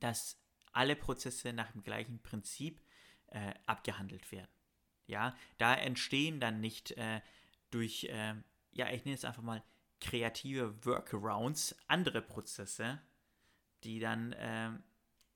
dass 0.00 0.40
alle 0.72 0.96
Prozesse 0.96 1.52
nach 1.52 1.72
dem 1.72 1.82
gleichen 1.82 2.22
Prinzip 2.22 2.80
äh, 3.28 3.54
abgehandelt 3.66 4.30
werden. 4.32 4.50
Ja, 5.06 5.36
da 5.58 5.74
entstehen 5.74 6.40
dann 6.40 6.60
nicht 6.60 6.92
äh, 6.92 7.20
durch, 7.70 8.04
äh, 8.04 8.34
ja, 8.72 8.90
ich 8.90 9.04
nenne 9.04 9.14
es 9.14 9.24
einfach 9.24 9.42
mal 9.42 9.62
kreative 10.00 10.84
Workarounds 10.84 11.76
andere 11.86 12.22
Prozesse, 12.22 13.00
die 13.84 14.00
dann 14.00 14.34
ähm, 14.38 14.82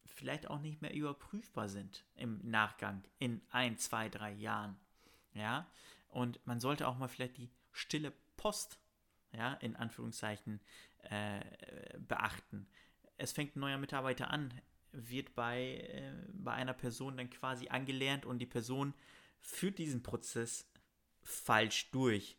vielleicht 0.07 0.49
auch 0.49 0.61
nicht 0.61 0.83
mehr 0.83 0.93
überprüfbar 0.93 1.69
sind 1.69 2.05
im 2.15 2.41
Nachgang 2.43 3.03
in 3.19 3.41
ein, 3.51 3.79
zwei, 3.79 4.09
drei 4.09 4.33
Jahren. 4.33 4.77
Ja, 5.35 5.71
und 6.09 6.45
man 6.47 6.61
sollte 6.61 6.89
auch 6.89 6.99
mal 6.99 7.09
vielleicht 7.09 7.39
die 7.39 7.51
stille 7.73 8.13
Post, 8.37 8.79
ja, 9.33 9.55
in 9.55 9.77
Anführungszeichen, 9.77 10.61
äh, 11.05 11.41
beachten. 11.99 12.67
Es 13.17 13.33
fängt 13.33 13.57
ein 13.57 13.61
neuer 13.61 13.79
Mitarbeiter 13.79 14.31
an, 14.31 14.53
wird 14.93 15.35
bei, 15.35 15.77
äh, 15.77 16.13
bei 16.33 16.53
einer 16.53 16.75
Person 16.75 17.17
dann 17.17 17.31
quasi 17.31 17.69
angelernt 17.69 18.27
und 18.27 18.41
die 18.41 18.47
Person 18.47 18.95
führt 19.41 19.79
diesen 19.79 20.03
Prozess 20.03 20.69
falsch 21.23 21.91
durch. 21.91 22.39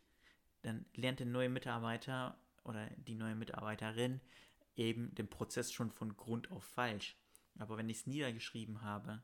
Dann 0.62 0.86
lernt 0.94 1.20
der 1.20 1.26
neue 1.26 1.48
Mitarbeiter 1.48 2.38
oder 2.64 2.86
die 2.96 3.14
neue 3.14 3.34
Mitarbeiterin 3.34 4.20
eben 4.76 5.14
den 5.14 5.28
Prozess 5.28 5.72
schon 5.72 5.90
von 5.90 6.16
Grund 6.16 6.50
auf 6.50 6.64
falsch. 6.64 7.16
Aber 7.58 7.76
wenn 7.76 7.88
ich 7.88 7.98
es 7.98 8.06
niedergeschrieben 8.06 8.82
habe, 8.82 9.22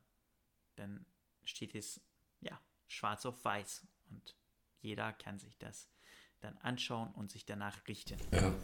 dann 0.76 1.06
steht 1.44 1.74
es 1.74 2.00
ja 2.40 2.60
schwarz 2.86 3.24
auf 3.26 3.44
weiß 3.44 3.86
und 4.10 4.36
jeder 4.80 5.12
kann 5.12 5.38
sich 5.38 5.56
das 5.58 5.88
dann 6.40 6.56
anschauen 6.58 7.12
und 7.14 7.30
sich 7.30 7.46
danach 7.46 7.86
richten. 7.88 8.18
Ja. 8.32 8.54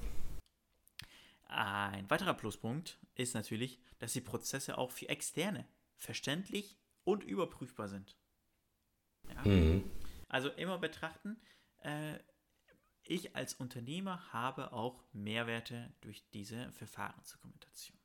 Ein 1.47 2.09
weiterer 2.11 2.35
Pluspunkt 2.35 2.99
ist 3.15 3.35
natürlich, 3.35 3.81
dass 3.99 4.13
die 4.13 4.21
Prozesse 4.21 4.77
auch 4.79 4.91
für 4.91 5.09
Externe 5.09 5.67
verständlich 5.97 6.77
und 7.05 7.23
überprüfbar 7.23 7.89
sind. 7.89 8.17
Ja? 9.29 9.51
Mhm. 9.51 9.91
Also 10.29 10.51
immer 10.51 10.79
betrachten, 10.79 11.37
äh, 11.83 12.19
ich 13.03 13.37
als 13.37 13.55
Unternehmer 13.55 14.33
habe 14.33 14.73
auch 14.73 15.05
Mehrwerte 15.13 15.93
durch 16.01 16.25
diese 16.33 16.73
Verfahrensdokumentation. 16.73 17.99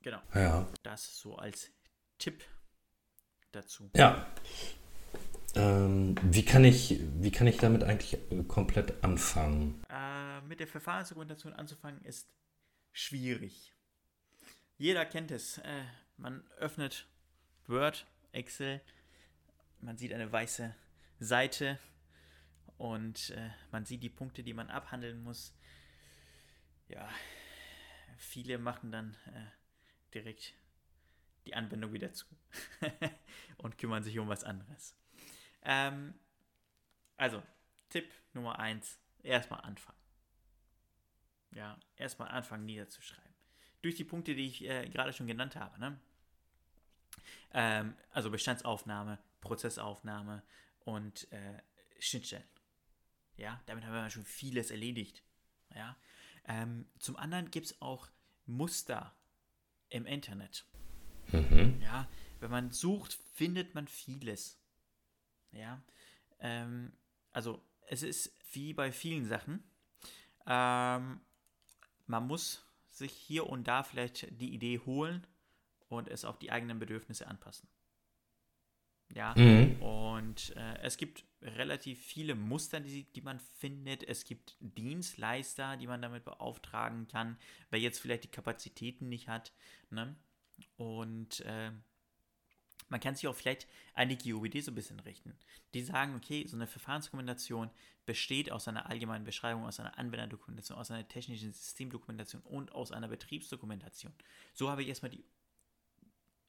Genau. 0.00 0.20
Ja. 0.34 0.66
Das 0.82 1.18
so 1.18 1.36
als 1.36 1.70
Tipp 2.18 2.42
dazu. 3.52 3.90
Ja. 3.94 4.26
Ähm, 5.54 6.14
wie, 6.22 6.44
kann 6.44 6.64
ich, 6.64 7.00
wie 7.20 7.30
kann 7.30 7.46
ich 7.46 7.58
damit 7.58 7.82
eigentlich 7.82 8.18
komplett 8.48 9.02
anfangen? 9.02 9.82
Äh, 9.88 10.40
mit 10.42 10.60
der 10.60 10.66
Verfahrensdokumentation 10.66 11.52
anzufangen 11.52 12.02
ist 12.02 12.28
schwierig. 12.92 13.74
Jeder 14.78 15.04
kennt 15.06 15.30
es. 15.30 15.58
Äh, 15.58 15.84
man 16.16 16.46
öffnet 16.58 17.06
Word, 17.66 18.06
Excel. 18.32 18.80
Man 19.80 19.96
sieht 19.98 20.12
eine 20.12 20.30
weiße 20.30 20.74
Seite 21.20 21.78
und 22.78 23.30
äh, 23.30 23.50
man 23.70 23.84
sieht 23.84 24.02
die 24.02 24.10
Punkte, 24.10 24.42
die 24.42 24.54
man 24.54 24.70
abhandeln 24.70 25.22
muss. 25.22 25.54
Ja, 26.88 27.08
viele 28.16 28.58
machen 28.58 28.92
dann 28.92 29.16
äh, 29.26 29.46
direkt 30.14 30.54
die 31.46 31.54
Anwendung 31.54 31.92
wieder 31.92 32.12
zu 32.12 32.26
und 33.58 33.78
kümmern 33.78 34.02
sich 34.02 34.18
um 34.18 34.28
was 34.28 34.44
anderes. 34.44 34.96
Ähm, 35.62 36.14
also, 37.16 37.42
Tipp 37.88 38.12
Nummer 38.34 38.58
1, 38.58 38.98
erstmal 39.22 39.60
anfangen. 39.60 39.98
Ja, 41.52 41.78
erstmal 41.96 42.28
anfangen 42.28 42.66
niederzuschreiben. 42.66 43.34
Durch 43.82 43.94
die 43.94 44.04
Punkte, 44.04 44.34
die 44.34 44.46
ich 44.46 44.64
äh, 44.64 44.88
gerade 44.88 45.12
schon 45.12 45.26
genannt 45.26 45.56
habe. 45.56 45.78
Ne? 45.78 45.98
Ähm, 47.52 47.96
also 48.10 48.30
Bestandsaufnahme, 48.30 49.18
Prozessaufnahme 49.46 50.42
und 50.84 51.30
äh, 51.32 51.62
Schnittstellen. 51.98 52.44
Ja, 53.36 53.60
damit 53.66 53.84
haben 53.84 53.92
wir 53.92 54.10
schon 54.10 54.24
vieles 54.24 54.70
erledigt. 54.70 55.22
Ja. 55.74 55.96
Ähm, 56.46 56.86
zum 56.98 57.16
anderen 57.16 57.50
gibt 57.50 57.66
es 57.66 57.82
auch 57.82 58.08
Muster 58.46 59.14
im 59.88 60.06
Internet. 60.06 60.64
Mhm. 61.32 61.80
Ja, 61.80 62.08
wenn 62.40 62.50
man 62.50 62.70
sucht, 62.70 63.18
findet 63.34 63.74
man 63.74 63.88
vieles. 63.88 64.58
Ja, 65.52 65.82
ähm, 66.38 66.92
also 67.32 67.62
es 67.88 68.02
ist 68.02 68.32
wie 68.52 68.72
bei 68.74 68.92
vielen 68.92 69.26
Sachen. 69.26 69.62
Ähm, 70.46 71.20
man 72.06 72.26
muss 72.26 72.64
sich 72.90 73.12
hier 73.12 73.46
und 73.46 73.68
da 73.68 73.82
vielleicht 73.82 74.28
die 74.40 74.54
Idee 74.54 74.78
holen 74.80 75.26
und 75.88 76.08
es 76.08 76.24
auf 76.24 76.38
die 76.38 76.50
eigenen 76.50 76.78
Bedürfnisse 76.78 77.26
anpassen. 77.26 77.68
Ja, 79.14 79.34
mhm. 79.36 79.80
und 79.80 80.54
äh, 80.56 80.78
es 80.82 80.96
gibt 80.96 81.24
relativ 81.40 82.04
viele 82.04 82.34
Muster, 82.34 82.80
die, 82.80 83.04
die 83.04 83.22
man 83.22 83.38
findet. 83.38 84.02
Es 84.02 84.24
gibt 84.24 84.56
Dienstleister, 84.60 85.76
die 85.76 85.86
man 85.86 86.02
damit 86.02 86.24
beauftragen 86.24 87.06
kann, 87.06 87.38
wer 87.70 87.78
jetzt 87.78 88.00
vielleicht 88.00 88.24
die 88.24 88.30
Kapazitäten 88.30 89.08
nicht 89.08 89.28
hat. 89.28 89.52
Ne? 89.90 90.16
Und 90.76 91.40
äh, 91.40 91.70
man 92.88 93.00
kann 93.00 93.14
sich 93.14 93.26
auch 93.26 93.34
vielleicht 93.34 93.66
an 93.94 94.08
die 94.08 94.18
GOBD 94.18 94.60
so 94.60 94.70
ein 94.70 94.74
bisschen 94.74 95.00
richten. 95.00 95.36
Die 95.74 95.82
sagen, 95.82 96.14
okay, 96.14 96.46
so 96.46 96.56
eine 96.56 96.66
Verfahrensdokumentation 96.66 97.70
besteht 98.06 98.52
aus 98.52 98.68
einer 98.68 98.88
allgemeinen 98.88 99.24
Beschreibung, 99.24 99.64
aus 99.64 99.80
einer 99.80 99.98
Anwenderdokumentation, 99.98 100.78
aus 100.78 100.90
einer 100.90 101.06
technischen 101.06 101.52
Systemdokumentation 101.52 102.42
und 102.42 102.72
aus 102.72 102.92
einer 102.92 103.08
Betriebsdokumentation. 103.08 104.12
So 104.52 104.70
habe 104.70 104.82
ich 104.82 104.88
erstmal 104.88 105.10
die, 105.10 105.24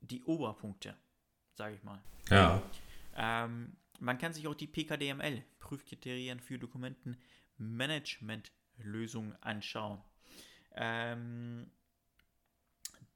die 0.02 0.24
Oberpunkte 0.24 0.96
sage 1.58 1.76
ich 1.76 1.84
mal. 1.84 2.00
Ja. 2.30 2.64
Ähm, 3.16 3.76
man 4.00 4.18
kann 4.18 4.34
sich 4.34 4.48
auch 4.48 4.56
die 4.56 4.68
PKDML, 4.68 5.44
Prüfkriterien 5.60 6.40
für 6.40 6.58
Dokumentenmanagementlösungen, 6.60 9.36
anschauen. 9.42 10.00
Ähm, 10.76 11.72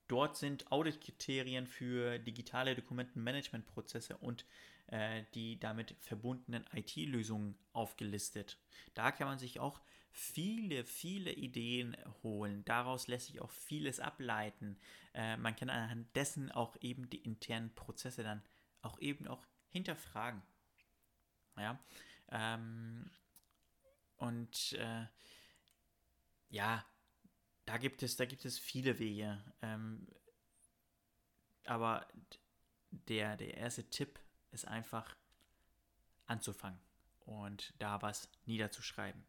dort 0.07 0.37
sind 0.37 0.71
Auditkriterien 0.71 1.67
für 1.67 2.17
digitale 2.17 2.73
Dokumentenmanagementprozesse 2.75 4.17
und 4.17 4.47
äh, 4.87 5.25
die 5.35 5.59
damit 5.59 5.93
verbundenen 5.99 6.65
IT-Lösungen 6.73 7.53
aufgelistet. 7.73 8.57
Da 8.95 9.11
kann 9.11 9.27
man 9.27 9.37
sich 9.37 9.59
auch 9.59 9.81
viele, 10.11 10.83
viele 10.83 11.31
Ideen 11.33 11.95
holen. 12.23 12.63
Daraus 12.65 13.07
lässt 13.07 13.27
sich 13.27 13.41
auch 13.41 13.51
vieles 13.51 13.99
ableiten. 13.99 14.77
Äh, 15.13 15.37
man 15.37 15.55
kann 15.55 15.69
anhand 15.69 16.15
dessen 16.15 16.51
auch 16.51 16.77
eben 16.81 17.09
die 17.09 17.23
internen 17.23 17.73
Prozesse 17.73 18.23
dann 18.23 18.43
auch 18.81 18.99
eben 18.99 19.27
auch 19.27 19.45
hinterfragen. 19.69 20.41
Ja. 21.57 21.79
Ähm, 22.29 23.09
und 24.17 24.73
äh, 24.73 25.05
ja, 26.49 26.85
da 27.65 27.77
gibt 27.77 28.03
es, 28.03 28.17
da 28.17 28.25
gibt 28.25 28.45
es 28.45 28.59
viele 28.59 28.99
Wege. 28.99 29.41
Ähm, 29.61 30.07
aber 31.65 32.07
der, 32.91 33.37
der 33.37 33.55
erste 33.57 33.89
Tipp 33.89 34.19
ist 34.51 34.67
einfach 34.67 35.15
anzufangen 36.25 36.79
und 37.25 37.73
da 37.79 38.01
was 38.01 38.29
niederzuschreiben. 38.45 39.23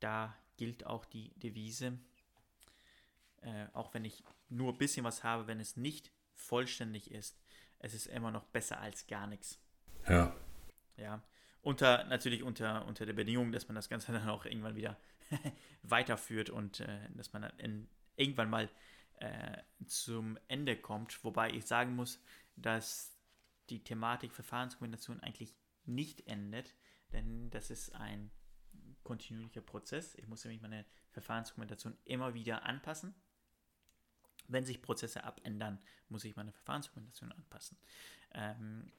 Da 0.00 0.36
gilt 0.56 0.86
auch 0.86 1.04
die 1.04 1.32
Devise, 1.38 1.98
äh, 3.42 3.66
auch 3.72 3.94
wenn 3.94 4.04
ich 4.04 4.22
nur 4.48 4.72
ein 4.72 4.78
bisschen 4.78 5.04
was 5.04 5.24
habe, 5.24 5.46
wenn 5.46 5.60
es 5.60 5.76
nicht 5.76 6.10
vollständig 6.34 7.10
ist, 7.10 7.38
es 7.78 7.94
ist 7.94 8.06
immer 8.06 8.30
noch 8.30 8.44
besser 8.44 8.80
als 8.80 9.06
gar 9.06 9.26
nichts. 9.26 9.58
Ja. 10.08 10.34
Ja. 10.96 11.22
Unter, 11.62 12.04
natürlich 12.04 12.42
unter, 12.42 12.86
unter 12.86 13.06
der 13.06 13.12
Bedingung, 13.12 13.52
dass 13.52 13.68
man 13.68 13.74
das 13.74 13.88
Ganze 13.88 14.12
dann 14.12 14.28
auch 14.28 14.44
irgendwann 14.44 14.76
wieder 14.76 14.98
weiterführt 15.82 16.50
und 16.50 16.80
äh, 16.80 17.08
dass 17.14 17.32
man 17.32 17.42
dann 17.42 17.58
in, 17.58 17.88
irgendwann 18.16 18.50
mal 18.50 18.68
äh, 19.14 19.58
zum 19.86 20.38
Ende 20.48 20.76
kommt. 20.76 21.22
Wobei 21.24 21.50
ich 21.50 21.66
sagen 21.66 21.94
muss, 21.96 22.22
dass 22.56 23.16
die 23.70 23.82
Thematik 23.82 24.32
Verfahrenskombination 24.32 25.20
eigentlich 25.20 25.54
nicht 25.84 26.26
endet, 26.26 26.74
denn 27.12 27.50
das 27.50 27.70
ist 27.70 27.94
ein 27.94 28.30
kontinuierlicher 29.04 29.60
Prozess. 29.60 30.14
Ich 30.16 30.26
muss 30.26 30.44
nämlich 30.44 30.62
meine 30.62 30.84
Verfahrensdokumentation 31.10 31.96
immer 32.04 32.34
wieder 32.34 32.64
anpassen. 32.64 33.14
Wenn 34.48 34.64
sich 34.64 34.82
Prozesse 34.82 35.24
abändern, 35.24 35.78
muss 36.08 36.24
ich 36.24 36.36
meine 36.36 36.52
Verfahrensdokumentation 36.52 37.32
anpassen. 37.32 37.78
Ähm, 38.32 38.92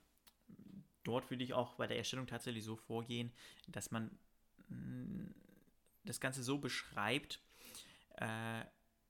dort 1.03 1.29
würde 1.29 1.43
ich 1.43 1.53
auch 1.53 1.75
bei 1.75 1.87
der 1.87 1.97
Erstellung 1.97 2.27
tatsächlich 2.27 2.63
so 2.63 2.75
vorgehen, 2.75 3.31
dass 3.67 3.91
man 3.91 4.17
mh, 4.69 4.75
mm, 4.75 5.35
das 6.03 6.19
Ganze 6.19 6.43
so 6.43 6.57
beschreibt, 6.57 7.39
äh, 8.17 8.63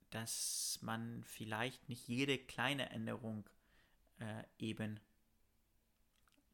dass 0.09 0.79
man 0.81 1.23
vielleicht 1.23 1.87
nicht 1.89 2.07
jede 2.07 2.37
kleine 2.37 2.89
Änderung 2.89 3.49
äh, 4.19 4.43
eben 4.57 4.99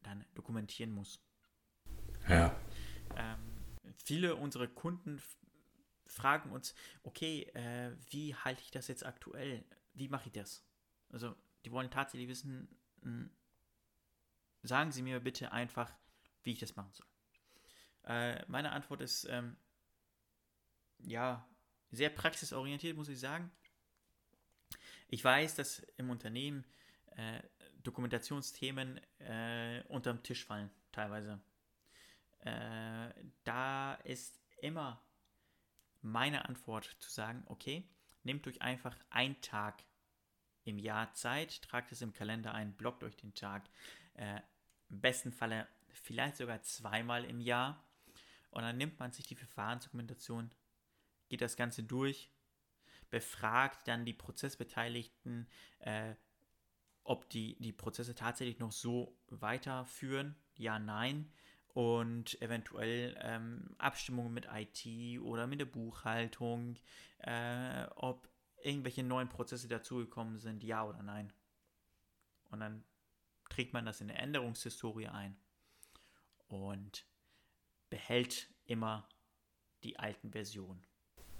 dann 0.02 0.24
dokumentieren 0.34 0.92
muss. 0.92 1.20
Ja. 2.28 2.54
Ähm, 3.16 3.57
viele 4.08 4.36
unserer 4.36 4.66
Kunden 4.66 5.22
fragen 6.06 6.50
uns, 6.50 6.74
okay, 7.02 7.42
äh, 7.52 7.94
wie 8.10 8.34
halte 8.34 8.62
ich 8.62 8.70
das 8.70 8.88
jetzt 8.88 9.04
aktuell? 9.04 9.62
Wie 9.92 10.08
mache 10.08 10.28
ich 10.28 10.32
das? 10.32 10.64
Also, 11.10 11.36
die 11.66 11.70
wollen 11.72 11.90
tatsächlich 11.90 12.26
wissen, 12.26 12.68
mh, 13.02 13.10
hm, 13.10 13.30
sagen 14.62 14.92
Sie 14.92 15.02
mir 15.02 15.20
bitte 15.20 15.52
einfach, 15.52 15.92
wie 16.42 16.52
ich 16.52 16.58
das 16.58 16.74
machen 16.74 16.90
soll. 16.94 17.06
Äh, 18.04 18.44
meine 18.48 18.72
Antwort 18.72 19.02
ist, 19.02 19.24
ähm, 19.24 19.58
ja, 21.00 21.46
sehr 21.90 22.08
praxisorientiert, 22.08 22.96
muss 22.96 23.10
ich 23.10 23.20
sagen. 23.20 23.50
Ich 25.08 25.22
weiß, 25.22 25.54
dass 25.54 25.80
im 25.98 26.08
Unternehmen 26.08 26.64
äh, 27.16 27.42
Dokumentationsthemen 27.82 29.00
äh, 29.18 29.82
unterm 29.88 30.22
Tisch 30.22 30.46
fallen, 30.46 30.70
teilweise. 30.92 31.40
Äh, 32.40 33.12
da 33.44 33.94
ist 34.04 34.40
immer 34.60 35.02
meine 36.00 36.48
Antwort 36.48 36.96
zu 37.00 37.10
sagen, 37.10 37.42
okay, 37.46 37.88
nehmt 38.22 38.46
euch 38.46 38.62
einfach 38.62 38.96
einen 39.10 39.40
Tag 39.40 39.82
im 40.64 40.78
Jahr 40.78 41.12
Zeit, 41.14 41.62
tragt 41.62 41.92
es 41.92 42.02
im 42.02 42.12
Kalender 42.12 42.54
ein, 42.54 42.74
blockt 42.74 43.02
euch 43.02 43.16
den 43.16 43.34
Tag. 43.34 43.68
Äh, 44.14 44.40
Im 44.90 45.00
besten 45.00 45.32
Falle 45.32 45.66
vielleicht 45.90 46.36
sogar 46.36 46.62
zweimal 46.62 47.24
im 47.24 47.40
Jahr. 47.40 47.82
Und 48.50 48.62
dann 48.62 48.76
nimmt 48.76 48.98
man 48.98 49.12
sich 49.12 49.26
die 49.26 49.34
Verfahrensdokumentation, 49.34 50.50
geht 51.28 51.40
das 51.40 51.56
Ganze 51.56 51.82
durch, 51.82 52.30
befragt 53.10 53.86
dann 53.88 54.04
die 54.04 54.14
Prozessbeteiligten, 54.14 55.48
äh, 55.80 56.14
ob 57.04 57.28
die, 57.30 57.56
die 57.60 57.72
Prozesse 57.72 58.14
tatsächlich 58.14 58.58
noch 58.58 58.72
so 58.72 59.18
weiterführen. 59.28 60.36
Ja, 60.56 60.78
nein 60.78 61.32
und 61.74 62.40
eventuell 62.42 63.16
ähm, 63.20 63.74
Abstimmungen 63.78 64.34
mit 64.34 64.48
IT 64.52 65.20
oder 65.20 65.46
mit 65.46 65.60
der 65.60 65.66
Buchhaltung, 65.66 66.76
äh, 67.18 67.86
ob 67.96 68.28
irgendwelche 68.62 69.02
neuen 69.02 69.28
Prozesse 69.28 69.68
dazugekommen 69.68 70.38
sind, 70.38 70.64
ja 70.64 70.84
oder 70.84 71.02
nein. 71.02 71.32
Und 72.50 72.60
dann 72.60 72.84
trägt 73.48 73.72
man 73.72 73.86
das 73.86 74.00
in 74.00 74.08
der 74.08 74.18
Änderungshistorie 74.18 75.08
ein 75.08 75.36
und 76.48 77.06
behält 77.90 78.48
immer 78.64 79.08
die 79.82 79.98
alten 79.98 80.32
Versionen. 80.32 80.86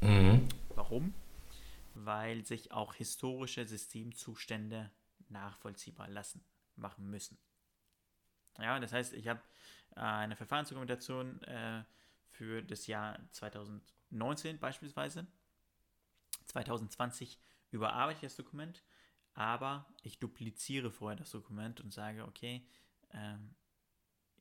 Mhm. 0.00 0.48
Warum? 0.74 1.14
Weil 1.94 2.44
sich 2.44 2.72
auch 2.72 2.94
historische 2.94 3.66
Systemzustände 3.66 4.90
nachvollziehbar 5.28 6.08
lassen, 6.08 6.44
machen 6.76 7.10
müssen. 7.10 7.38
Ja, 8.58 8.78
das 8.78 8.92
heißt, 8.92 9.14
ich 9.14 9.28
habe 9.28 9.40
eine 9.94 10.36
Verfahrensdokumentation 10.36 11.42
äh, 11.42 11.82
für 12.30 12.62
das 12.62 12.86
Jahr 12.86 13.18
2019 13.32 14.58
beispielsweise. 14.58 15.26
2020 16.46 17.38
überarbeite 17.70 18.18
ich 18.18 18.22
das 18.32 18.36
Dokument, 18.36 18.82
aber 19.34 19.86
ich 20.02 20.18
dupliziere 20.18 20.90
vorher 20.90 21.16
das 21.16 21.30
Dokument 21.30 21.80
und 21.80 21.92
sage, 21.92 22.24
okay, 22.24 22.66
ähm, 23.12 23.54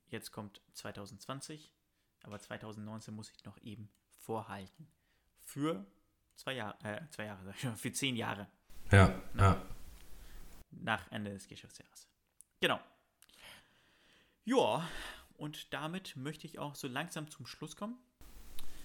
jetzt 0.08 0.32
kommt 0.32 0.62
2020, 0.72 1.72
aber 2.22 2.38
2019 2.38 3.14
muss 3.14 3.30
ich 3.30 3.44
noch 3.44 3.58
eben 3.62 3.90
vorhalten. 4.16 4.90
Für 5.40 5.86
zwei 6.34 6.54
Jahre, 6.54 6.78
äh, 6.84 7.08
zwei 7.10 7.26
Jahre, 7.26 7.52
für 7.76 7.92
zehn 7.92 8.16
Jahre. 8.16 8.48
Ja, 8.90 9.20
ja. 9.36 9.62
Nach 10.70 11.10
Ende 11.10 11.32
des 11.32 11.46
Geschäftsjahres. 11.48 12.08
Genau. 12.60 12.80
Ja, 14.48 14.88
und 15.36 15.74
damit 15.74 16.16
möchte 16.16 16.46
ich 16.46 16.58
auch 16.58 16.74
so 16.74 16.88
langsam 16.88 17.30
zum 17.30 17.44
Schluss 17.44 17.76
kommen. 17.76 17.98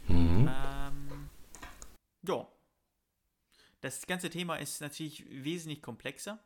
Mhm. 0.10 0.52
Ähm, 0.54 1.30
ja. 2.23 2.45
Das 3.80 4.06
ganze 4.06 4.30
Thema 4.30 4.58
ist 4.58 4.82
natürlich 4.82 5.26
wesentlich 5.30 5.82
komplexer, 5.82 6.38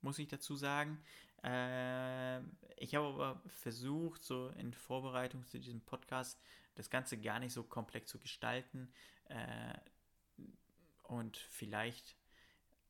muss 0.00 0.18
ich 0.18 0.26
dazu 0.26 0.56
sagen. 0.56 1.00
Äh, 1.44 2.40
ich 2.76 2.96
habe 2.96 3.06
aber 3.06 3.40
versucht, 3.46 4.24
so 4.24 4.48
in 4.58 4.74
Vorbereitung 4.74 5.46
zu 5.46 5.60
diesem 5.60 5.80
Podcast, 5.82 6.40
das 6.74 6.90
Ganze 6.90 7.18
gar 7.18 7.38
nicht 7.38 7.52
so 7.52 7.62
komplex 7.62 8.10
zu 8.10 8.18
gestalten 8.18 8.92
äh, 9.26 9.74
und 11.04 11.36
vielleicht 11.36 12.16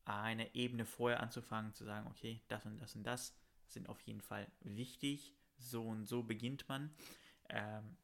eine 0.05 0.55
Ebene 0.55 0.87
vorher 0.87 1.19
anzufangen, 1.19 1.75
zu 1.75 1.85
sagen, 1.85 2.07
okay, 2.07 2.41
das 2.47 2.65
und 2.65 2.79
das 2.79 2.95
und 2.95 3.03
das 3.03 3.37
sind 3.67 3.87
auf 3.89 4.01
jeden 4.01 4.21
Fall 4.21 4.47
wichtig. 4.61 5.35
So 5.57 5.83
und 5.83 6.05
so 6.05 6.23
beginnt 6.23 6.67
man. 6.69 6.93
Ähm, 7.49 7.97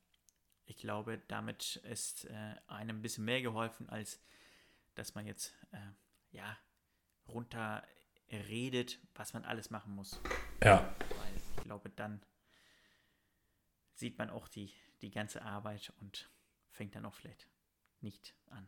ich 0.65 0.77
glaube, 0.77 1.21
damit 1.27 1.77
ist 1.77 2.25
äh, 2.25 2.55
einem 2.67 2.97
ein 2.97 3.01
bisschen 3.01 3.25
mehr 3.25 3.41
geholfen, 3.41 3.89
als 3.89 4.19
dass 4.95 5.15
man 5.15 5.25
jetzt 5.25 5.53
äh, 5.71 5.77
ja 6.31 6.57
runter 7.27 7.83
redet, 8.31 8.99
was 9.15 9.33
man 9.33 9.45
alles 9.45 9.69
machen 9.69 9.93
muss. 9.95 10.19
Ja. 10.63 10.95
Weil 11.09 11.35
ich 11.35 11.63
glaube, 11.63 11.89
dann 11.89 12.21
sieht 13.93 14.17
man 14.17 14.29
auch 14.29 14.47
die, 14.47 14.71
die 15.01 15.11
ganze 15.11 15.41
Arbeit 15.43 15.93
und 15.99 16.29
fängt 16.71 16.95
dann 16.95 17.05
auch 17.05 17.13
vielleicht 17.13 17.47
nicht 18.01 18.35
an. 18.49 18.67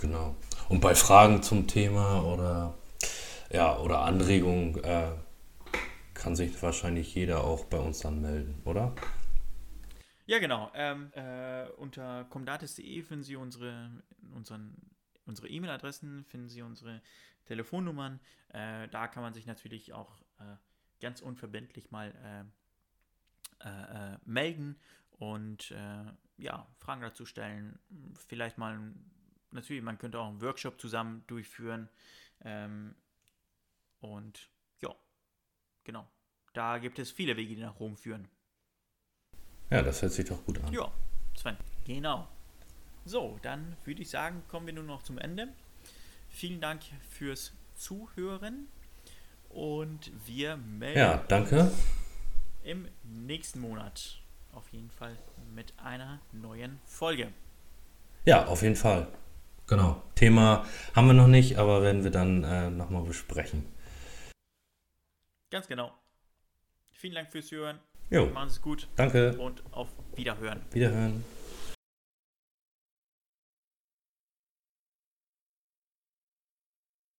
Genau. 0.00 0.36
Und 0.68 0.80
bei 0.80 0.94
Fragen 0.94 1.42
zum 1.42 1.66
Thema 1.66 2.22
oder 2.22 2.74
ja, 3.50 3.78
oder 3.78 4.00
Anregungen 4.00 4.82
äh, 4.82 5.12
kann 6.24 6.34
sich 6.36 6.62
wahrscheinlich 6.62 7.14
jeder 7.14 7.44
auch 7.44 7.66
bei 7.66 7.76
uns 7.76 7.98
dann 7.98 8.22
melden, 8.22 8.58
oder? 8.64 8.94
Ja, 10.24 10.38
genau. 10.38 10.72
Ähm, 10.74 11.12
äh, 11.12 11.68
unter 11.76 12.24
comdatis.de 12.30 13.02
finden 13.02 13.22
Sie 13.22 13.36
unsere, 13.36 13.90
unseren, 14.34 14.74
unsere 15.26 15.48
E-Mail-Adressen, 15.48 16.24
finden 16.24 16.48
Sie 16.48 16.62
unsere 16.62 17.02
Telefonnummern. 17.44 18.20
Äh, 18.54 18.88
da 18.88 19.06
kann 19.06 19.22
man 19.22 19.34
sich 19.34 19.44
natürlich 19.44 19.92
auch 19.92 20.22
äh, 20.38 20.44
ganz 20.98 21.20
unverbindlich 21.20 21.90
mal 21.90 22.46
äh, 23.62 23.68
äh, 23.68 24.14
äh, 24.14 24.18
melden 24.24 24.76
und 25.18 25.74
ja, 26.38 26.66
Fragen 26.78 27.02
dazu 27.02 27.26
stellen. 27.26 27.78
Vielleicht 28.28 28.56
mal, 28.56 28.80
natürlich, 29.50 29.82
man 29.82 29.98
könnte 29.98 30.18
auch 30.18 30.28
einen 30.28 30.40
Workshop 30.40 30.80
zusammen 30.80 31.22
durchführen. 31.26 31.90
Ähm, 32.42 32.94
und 34.00 34.48
genau. 35.84 36.06
Da 36.52 36.78
gibt 36.78 36.98
es 36.98 37.10
viele 37.10 37.36
Wege, 37.36 37.54
die 37.56 37.60
nach 37.62 37.78
Rom 37.80 37.96
führen. 37.96 38.28
Ja, 39.70 39.82
das 39.82 40.02
hört 40.02 40.12
sich 40.12 40.26
doch 40.26 40.44
gut 40.44 40.62
an. 40.62 40.72
Ja, 40.72 40.90
Sven. 41.36 41.56
Genau. 41.84 42.28
So, 43.04 43.38
dann 43.42 43.76
würde 43.84 44.02
ich 44.02 44.10
sagen, 44.10 44.42
kommen 44.48 44.66
wir 44.66 44.72
nun 44.74 44.86
noch 44.86 45.02
zum 45.02 45.18
Ende. 45.18 45.48
Vielen 46.28 46.60
Dank 46.60 46.82
fürs 47.10 47.52
Zuhören 47.76 48.68
und 49.50 50.10
wir 50.26 50.56
melden 50.56 50.98
Ja, 50.98 51.16
danke. 51.28 51.70
im 52.62 52.88
nächsten 53.02 53.60
Monat 53.60 54.20
auf 54.52 54.68
jeden 54.72 54.90
Fall 54.90 55.16
mit 55.54 55.74
einer 55.78 56.20
neuen 56.32 56.78
Folge. 56.84 57.32
Ja, 58.24 58.46
auf 58.46 58.62
jeden 58.62 58.76
Fall. 58.76 59.06
Genau. 59.66 60.02
Thema 60.14 60.64
haben 60.94 61.06
wir 61.08 61.14
noch 61.14 61.26
nicht, 61.26 61.58
aber 61.58 61.82
werden 61.82 62.04
wir 62.04 62.10
dann 62.10 62.44
äh, 62.44 62.70
nochmal 62.70 63.02
besprechen. 63.02 63.64
Ganz 65.54 65.68
genau. 65.68 65.92
Vielen 66.90 67.14
Dank 67.14 67.30
fürs 67.30 67.46
Zuhören. 67.46 67.78
Jo, 68.10 68.26
Machen 68.26 68.48
Sie 68.48 68.56
es 68.56 68.60
gut 68.60 68.88
danke. 68.96 69.38
und 69.38 69.62
auf 69.70 69.86
Wiederhören. 70.16 70.60
Wiederhören. 70.72 71.24